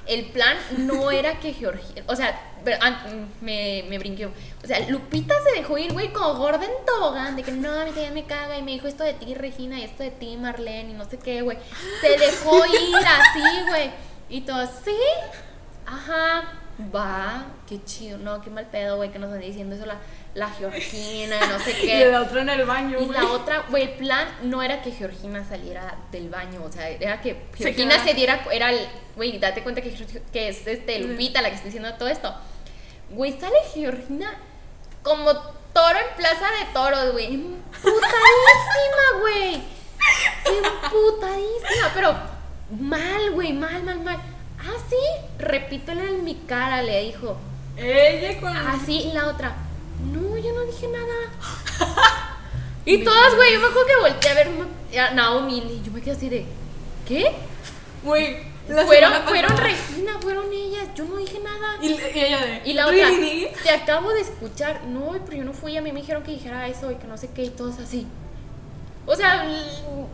[0.06, 2.02] El plan no era que Georgina.
[2.06, 3.04] O sea, pero, ah,
[3.40, 4.30] me, me brinqueó.
[4.62, 7.36] O sea, Lupita se dejó ir, güey, como gorda en tobogán.
[7.36, 8.58] De que no, a mí también me caga.
[8.58, 11.18] Y me dijo esto de ti, Regina, y esto de ti, Marlene, y no sé
[11.18, 11.58] qué, güey.
[12.00, 13.90] Se dejó ir así, güey.
[14.28, 14.96] Y todo, ¿sí?
[15.86, 16.44] Ajá,
[16.94, 19.98] va, qué chido, no, qué mal pedo, güey, que nos ande diciendo eso la,
[20.34, 22.02] la Georgina, no sé Y qué.
[22.08, 23.18] el otro en el baño, Y güey.
[23.18, 27.20] la otra, güey, el plan no era que Georgina saliera del baño, o sea, era
[27.20, 29.94] que Georgina se diera, era el, güey, date cuenta que,
[30.32, 32.34] que es este Lupita la que está diciendo todo esto.
[33.10, 34.34] Güey, sale Georgina
[35.02, 35.32] como
[35.72, 38.00] toro en plaza de toros, güey, emputadísima,
[39.20, 39.62] güey.
[40.46, 42.14] Emputadísima, pero
[42.80, 44.16] mal, güey, mal, mal, mal.
[44.58, 44.96] Ah, sí,
[45.38, 47.36] repítelo en mi cara, le dijo.
[47.76, 48.56] Ella con.
[48.56, 49.54] Así, y la otra,
[50.12, 51.94] no, yo no dije nada.
[52.84, 54.50] y todas, güey, yo me acuerdo que volteé a ver,
[54.92, 55.58] era Naomi.
[55.58, 56.44] Y yo me quedé así de,
[57.06, 57.32] ¿qué?
[58.02, 58.36] Güey,
[58.68, 60.88] la Fueron, fueron Regina, fueron ellas.
[60.94, 61.76] Yo no dije nada.
[61.82, 62.62] Y, y ella de.
[62.64, 63.48] Y la otra, "Really?".
[63.62, 64.84] te acabo de escuchar.
[64.84, 65.76] No, pero yo no fui.
[65.76, 68.06] A mí me dijeron que dijera eso y que no sé qué y todos así.
[69.06, 69.46] O sea,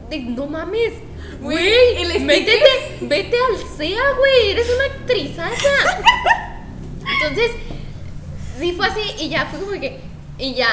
[0.08, 0.94] de- no mames.
[1.40, 4.50] Güey, métete, vete al SEA, güey.
[4.50, 6.00] Eres una actrizaza.
[7.22, 7.52] Entonces,
[8.60, 10.00] sí fue así y ya fue como que.
[10.38, 10.68] Y ya.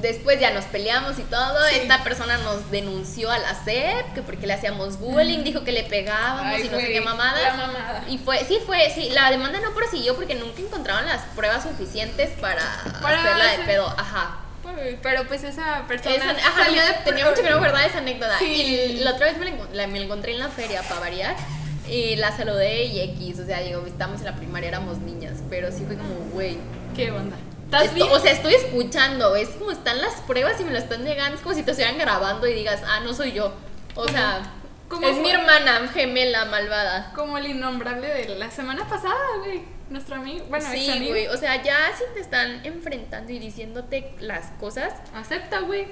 [0.00, 1.58] Después ya nos peleamos y todo.
[1.68, 1.76] Sí.
[1.82, 5.82] Esta persona nos denunció a la SEP que porque le hacíamos bullying, dijo que le
[5.84, 7.42] pegábamos Ay, y no sé qué mamadas.
[7.58, 8.04] la mamada.
[8.08, 12.30] Y fue, sí fue, sí, la demanda no prosiguió porque nunca encontraron las pruebas suficientes
[12.40, 12.62] para,
[13.02, 13.88] Para hacerla de hacer- pedo.
[13.98, 14.38] Ajá.
[15.02, 18.38] Pero pues esa persona Esa- ajá, salió de tenía mucho que no guardar esa anécdota.
[18.38, 18.46] Sí.
[18.46, 21.36] Y la otra vez me la- me la encontré en la feria para variar.
[21.86, 23.38] Y la saludé y X.
[23.40, 25.38] O sea, digo, estábamos en la primaria, éramos niñas.
[25.50, 26.56] Pero sí fue como, güey.
[26.96, 27.36] ¿Qué onda?
[27.64, 28.08] ¿Estás bien?
[28.10, 29.36] O sea, estoy escuchando.
[29.36, 31.36] Es como están las pruebas y me lo están negando.
[31.36, 33.52] Es como si te estuvieran grabando y digas, ah, no soy yo.
[33.94, 34.42] O sea,
[34.88, 35.22] ¿Cómo es fue?
[35.22, 37.12] mi hermana gemela malvada.
[37.14, 39.14] Como el innombrable de la semana pasada,
[39.44, 39.62] güey.
[39.88, 41.10] Nuestro amigo, bueno, sí, amigo.
[41.10, 41.26] güey.
[41.28, 45.86] O sea, ya si te están enfrentando y diciéndote las cosas, Acepta, güey.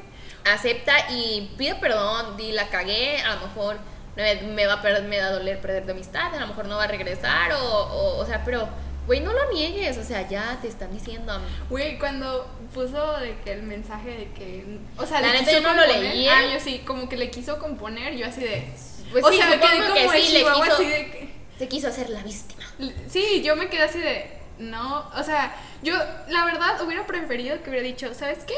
[0.45, 3.77] acepta y pide perdón, di la cagué, a lo mejor
[4.15, 6.67] me, me va a per- me va a doler perder tu amistad, a lo mejor
[6.67, 8.69] no va a regresar o, o, o sea, pero
[9.09, 11.33] güey, no lo niegues, o sea, ya te están diciendo.
[11.69, 14.79] Güey, cuando puso de que el mensaje de que.
[14.97, 16.31] O sea, La neta, yo no lo leí, ¿eh?
[16.31, 18.65] Ah, yo sí, como que le quiso componer, yo así de.
[19.11, 21.29] Pues o sí, sea, me quedé que como de sí, le quiso- así de que.
[21.59, 22.63] Se quiso hacer la víctima.
[23.09, 24.31] Sí, yo me quedé así de.
[24.59, 25.95] No, o sea, yo
[26.29, 28.55] la verdad hubiera preferido que hubiera dicho, ¿sabes qué?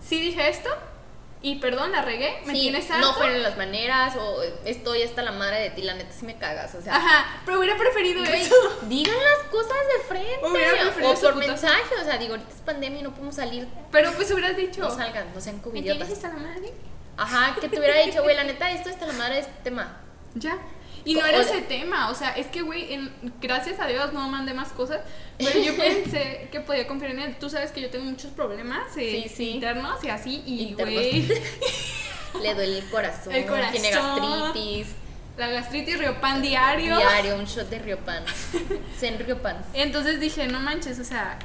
[0.00, 0.70] Sí dije esto
[1.44, 3.06] y perdón, la regué, me Sí, tienes harto.
[3.06, 6.36] no fueron las maneras o estoy hasta la madre de ti, la neta si me
[6.38, 6.96] cagas, o sea.
[6.96, 8.54] Ajá, pero hubiera preferido eso.
[8.88, 12.60] digan las cosas de frente Hubiera preferido o por mensaje, o sea, digo, ahorita es
[12.62, 14.80] pandemia y no podemos salir, Pero pues hubieras dicho.
[14.80, 16.08] no salgan, no sean ¿Me covidiotas.
[16.08, 16.72] tienes hasta la madre?
[17.16, 20.00] Ajá, que te hubiera dicho, güey, la neta, esto está la madre de este tema.
[20.34, 20.58] Ya.
[21.04, 22.98] Y no era ese tema, o sea, es que, güey,
[23.40, 25.00] gracias a Dios no mandé más cosas,
[25.38, 27.36] pero yo pensé que podía confiar en él.
[27.38, 29.50] Tú sabes que yo tengo muchos problemas eh, Sí, sí.
[29.50, 31.28] internos y así, y, güey,
[32.42, 33.72] Le duele el corazón, El corazón.
[33.72, 34.88] tiene gastritis,
[35.36, 36.96] la gastritis riopan diario.
[36.98, 38.24] diario, un shot de Riopan.
[38.98, 39.56] Zen Riopan.
[39.72, 41.38] Entonces dije, no manches, o sea,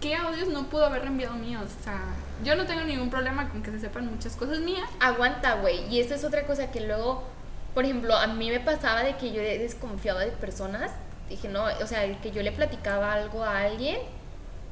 [0.00, 1.66] ¿qué audios no pudo haber enviado míos?
[1.80, 2.00] O sea,
[2.44, 4.88] yo no tengo ningún problema con que se sepan muchas cosas mías.
[5.00, 5.84] Aguanta, güey.
[5.92, 7.24] Y esta es otra cosa que luego,
[7.74, 10.90] por ejemplo, a mí me pasaba de que yo desconfiaba de personas.
[11.28, 13.98] Dije, no, o sea, que yo le platicaba algo a alguien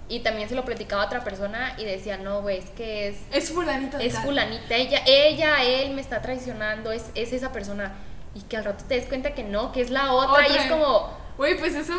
[0.09, 3.17] y también se lo platicaba a otra persona y decía, no, güey, es que es
[3.33, 4.25] Es fulanito de es tal.
[4.25, 7.93] fulanita, ella, ella, él me está traicionando, es, es esa persona.
[8.35, 10.67] Y que al rato te des cuenta que no, que es la otra, y es
[10.67, 11.95] como, Güey, pues eso,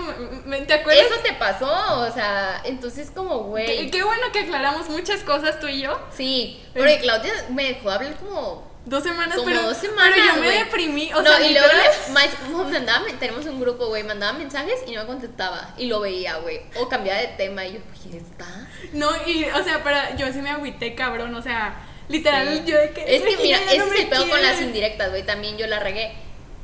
[0.68, 1.06] ¿te acuerdas?
[1.08, 3.92] eso te pasó, o sea, entonces como, Qué, güey.
[3.92, 6.00] qué bueno que aclaramos muchas cosas tú y yo.
[6.16, 10.42] Sí, porque Claudia me dejó hablar como Dos semanas, Como pero, dos semanas, pero yo
[10.42, 11.14] me deprimí.
[11.14, 15.02] O no, sea, y luego le, mandaba, tenemos un grupo, güey, mandaba mensajes y no
[15.02, 15.74] me contestaba.
[15.78, 16.62] Y lo veía, güey.
[16.76, 18.46] O cambiaba de tema y yo, oye, está.
[18.92, 21.34] No, y, o sea, para, yo sí me agüité, cabrón.
[21.34, 21.76] O sea,
[22.10, 22.64] literal, Sí.
[22.72, 23.16] yo de que.
[23.16, 25.24] Es que mira, ese no es el pedo con las indirectas, güey.
[25.24, 26.14] También yo la regué.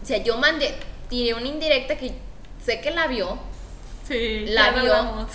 [0.03, 0.75] O sea, yo mandé,
[1.09, 2.11] tiré una indirecta que
[2.63, 3.39] sé que la vio,
[4.07, 5.27] Sí, la vio.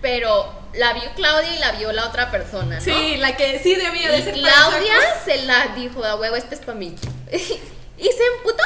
[0.00, 2.82] pero la vio Claudia y la vio la otra persona, ¿no?
[2.82, 6.16] Sí, la que sí debía de Y ser para Claudia esa se la dijo, a
[6.16, 6.94] huevo, este es para mí.
[7.32, 8.62] y se emputó.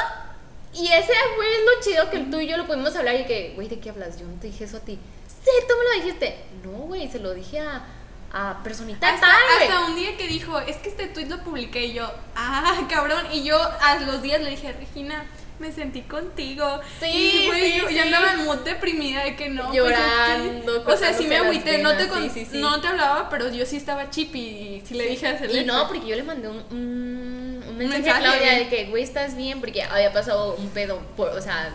[0.73, 1.17] Y ese, es
[1.65, 4.19] lo chido que tú y yo lo pudimos hablar y que, güey, ¿de qué hablas?
[4.19, 4.97] Yo no te dije eso a ti.
[5.27, 6.37] Sí, tú me lo dijiste.
[6.63, 7.85] No, güey, se lo dije a,
[8.31, 11.85] a personita Hasta, tal, hasta un día que dijo, es que este tweet lo publiqué
[11.85, 13.27] y yo, ah, cabrón.
[13.31, 15.25] Y yo a los días le dije, Regina,
[15.59, 16.79] me sentí contigo.
[16.99, 17.05] Sí,
[17.43, 17.95] y, güey, sí, yo, sí.
[17.95, 19.63] yo andaba mood deprimida de que no.
[19.67, 22.31] pues, Llorando, o sea, sí me agüité, no te, con-
[22.61, 25.63] no te hablaba, pero yo sí estaba chip y sí le dije a Y Celeste.
[25.65, 28.09] no, porque yo le mandé un, un, un mensaje, mensaje.
[28.11, 29.59] a Claudia de que, güey, ¿estás bien?
[29.59, 31.69] Porque había pasado un pedo, por, o sea,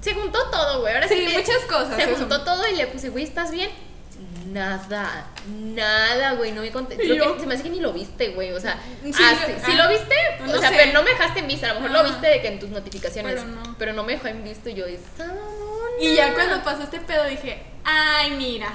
[0.00, 0.94] se juntó todo, güey.
[0.94, 2.16] Ahora sí, muchas cosas, Se eso.
[2.16, 3.70] juntó todo y le puse, güey, ¿estás bien?
[4.54, 6.94] Nada, nada, güey, no me conté.
[6.94, 9.34] Y Creo que se me hace que ni lo viste, güey, o sea, Sí, ah,
[9.46, 10.14] sí, sí ah, lo viste,
[10.46, 10.76] no o sea, sé.
[10.76, 12.70] pero no me dejaste en vista, a lo mejor lo viste de que en tus
[12.70, 13.42] notificaciones,
[13.78, 14.04] Pero no.
[14.04, 14.84] me dejó en visto y yo,
[15.18, 15.34] mamona".
[16.00, 18.68] Y ya cuando pasó este pedo dije, ay, mira,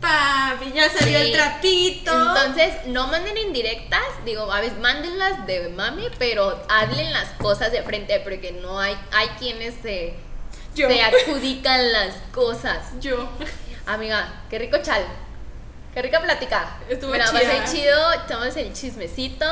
[0.00, 1.26] papi, ya salió Sí.
[1.26, 2.12] el trapito.
[2.12, 7.82] Entonces, no manden indirectas, digo, a veces mándenlas de mami, pero hablen las cosas de
[7.82, 10.14] frente, porque no hay, hay quienes se,
[10.74, 10.88] Yo.
[10.88, 12.82] se adjudican las cosas.
[13.00, 13.28] yo.
[13.86, 15.04] Amiga, qué rico chal.
[15.94, 16.76] Qué rica plática.
[16.88, 17.64] Estuvo Mira, chida.
[17.64, 19.46] chido, echamos el chismecito.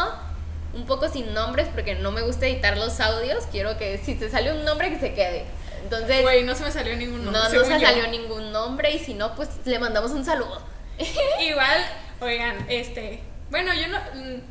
[0.72, 3.44] Un poco sin nombres porque no me gusta editar los audios.
[3.50, 5.44] Quiero que si te sale un nombre que se quede.
[5.82, 7.42] Entonces, Güey, no se me salió ningún no, nombre.
[7.42, 7.86] no según se yo.
[7.86, 10.62] salió ningún nombre y si no, pues le mandamos un saludo.
[11.40, 11.84] Igual,
[12.20, 13.20] oigan, este,
[13.50, 13.98] Bueno, yo no,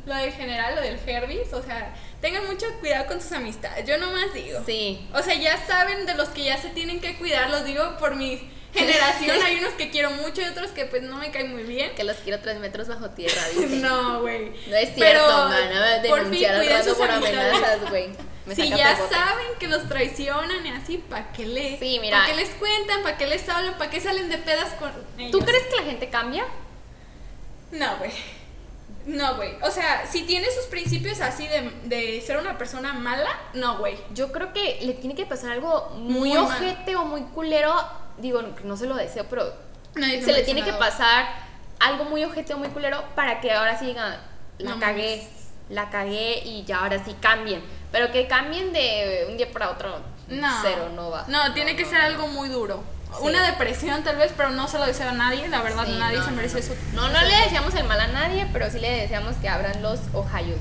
[0.06, 3.96] lo del general, lo del Herbis, o sea, tengan mucho cuidado con sus amistades, yo
[3.98, 4.60] nomás digo.
[4.66, 5.08] Sí.
[5.14, 8.16] O sea, ya saben de los que ya se tienen que cuidar, los digo por
[8.16, 11.62] mi generación, hay unos que quiero mucho y otros que pues no me caen muy
[11.64, 11.94] bien.
[11.94, 13.76] Que los quiero tres metros bajo tierra, dice.
[13.76, 14.50] No, güey.
[14.68, 16.02] No es cierto, Pero, man.
[16.08, 18.08] Por fin, al rato sus por amenazas, güey.
[18.54, 19.14] Si ya pegote.
[19.14, 22.18] saben que los traicionan y así, ¿para qué les, Sí, mira.
[22.18, 23.02] ¿para qué les cuentan?
[23.02, 23.74] ¿Para qué les hablan?
[23.78, 25.30] ¿Para qué salen de pedas con ellos?
[25.30, 26.44] ¿Tú crees que la gente cambia?
[27.70, 28.10] No, güey.
[29.06, 29.54] No, güey.
[29.62, 33.96] O sea, si tiene sus principios así de, de ser una persona mala, no, güey.
[34.14, 37.72] Yo creo que le tiene que pasar algo muy, Muy ojete o muy culero.
[38.20, 39.52] Digo, que no se lo deseo, pero
[39.94, 41.26] Nadie se le tiene que pasar
[41.80, 44.16] algo muy ojete o muy culero para que ahora sí digan,
[44.58, 45.26] la No cagué,
[45.68, 47.62] la cagué y ya ahora sí cambien.
[47.90, 49.98] Pero que cambien de un día para otro,
[50.28, 50.48] No.
[50.62, 51.24] cero, no va.
[51.28, 52.84] No, tiene que no, ser algo muy duro.
[53.18, 53.26] Sí.
[53.26, 55.48] Una depresión tal vez, pero no se lo deseo a nadie.
[55.48, 56.74] La verdad, Sí, nadie no, se merece eso.
[56.92, 59.98] No, no le deseamos el mal a nadie, pero sí le deseamos que abran los
[60.12, 60.60] Ohayos.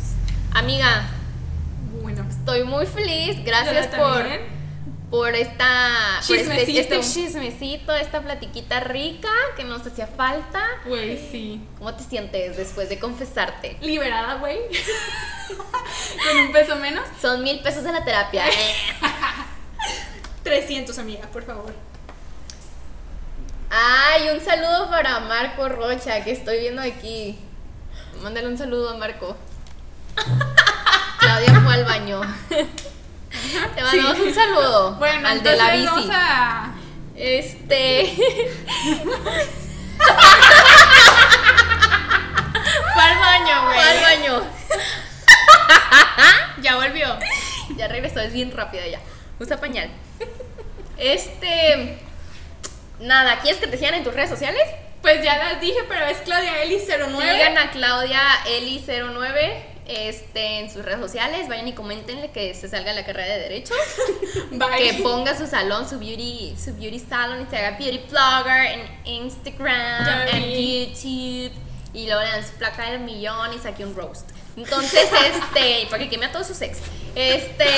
[0.55, 1.03] Amiga,
[2.01, 2.25] Bueno.
[2.27, 3.43] estoy muy feliz.
[3.45, 4.58] Gracias por, también.
[5.09, 6.95] Por esta por este, Chismecito.
[6.95, 10.63] este chismecito, esta platiquita rica que nos hacía falta.
[10.85, 11.61] Güey, sí.
[11.77, 13.77] ¿Cómo te sientes después de confesarte?
[13.81, 14.59] Liberada, güey.
[16.27, 17.03] Con un peso menos.
[17.19, 18.47] Son mil pesos de la terapia.
[18.47, 18.75] ¿eh?
[20.43, 21.73] 300, amiga, por favor.
[23.71, 27.37] Ay, un saludo para Marco Rocha, que estoy viendo aquí.
[28.21, 29.35] Mándale un saludo a Marco.
[31.19, 32.21] Claudia fue al baño.
[33.75, 34.21] Te mandamos Sí.
[34.23, 35.85] un saludo Bueno, al de la bici.
[35.85, 36.71] vamos a...
[37.15, 38.15] Este.
[42.93, 43.75] Fue al baño, güey.
[43.75, 44.43] Fue al baño.
[46.61, 47.17] Ya volvió.
[47.77, 48.99] Ya regresó, es bien rápida ya.
[49.39, 49.89] Usa pañal.
[50.97, 51.97] Este.
[52.99, 54.61] Nada, ¿quieres que te sigan en tus redes sociales?
[55.01, 57.33] Pues ya las dije, pero es Claudia Eli 09.
[57.33, 59.53] Sigan a Claudia Eli09
[59.89, 61.47] este, en sus redes sociales.
[61.47, 63.73] Vayan y comentenle que se salga la carrera de Derecho.
[64.51, 64.91] Bye.
[64.91, 68.81] Que ponga su salón, su beauty, su beauty salon y se haga beauty blogger en
[69.05, 70.43] Instagram, en.
[70.43, 71.51] YouTube.
[71.91, 74.29] Y luego le dan su placa del millón y saque un roast.
[74.55, 76.79] Entonces, este, para que queme a todos sus ex.
[77.15, 77.65] Este.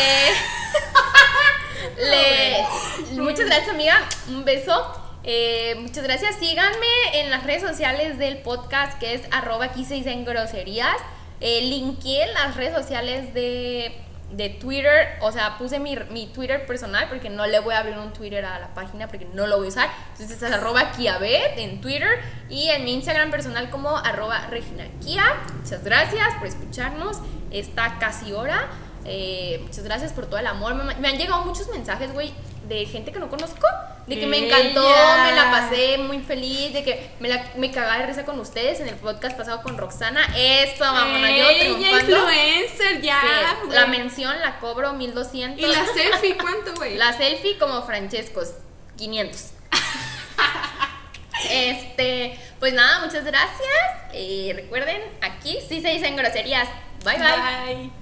[1.98, 3.98] le, muchas gracias, amiga.
[4.28, 5.02] Un beso.
[5.24, 6.36] Eh, muchas gracias.
[6.38, 10.98] Síganme en las redes sociales del podcast que es arroba aquí se dicen groserías.
[11.42, 13.92] Eh, linké las redes sociales de,
[14.32, 15.18] de Twitter.
[15.22, 18.46] O sea, puse mi, mi Twitter personal porque no le voy a abrir un Twitter
[18.46, 19.90] a la página porque no lo voy a usar.
[20.14, 22.20] Entonces es arroba kiabet en Twitter
[22.50, 25.24] y en mi Instagram personal como arroba Regina Kia.
[25.62, 27.18] Muchas gracias por escucharnos
[27.50, 28.68] esta casi hora.
[29.06, 30.76] Eh, muchas gracias por todo el amor.
[30.76, 32.32] Me, me han llegado muchos mensajes, güey,
[32.76, 33.68] de gente que no conozco.
[34.08, 35.24] De que me encantó, Ella.
[35.24, 38.80] me la pasé muy feliz, de que me, la, me cagaba de risa con ustedes
[38.80, 40.28] en el podcast pasado con Roxana.
[40.36, 41.98] Eso, mamona, yo triunfando.
[41.98, 43.22] influencer ya.
[43.22, 45.62] Sí, la mención la cobro 1200.
[45.62, 46.98] Y la selfie, ¿cuánto, güey?
[46.98, 48.56] La selfie como Francescos,
[48.98, 49.52] 500.
[51.52, 54.12] este, pues nada, muchas gracias.
[54.14, 56.68] Eh, recuerden, aquí sí se dicen groserías.
[57.06, 57.18] bye.
[57.18, 57.76] bye.
[57.76, 58.01] Bye.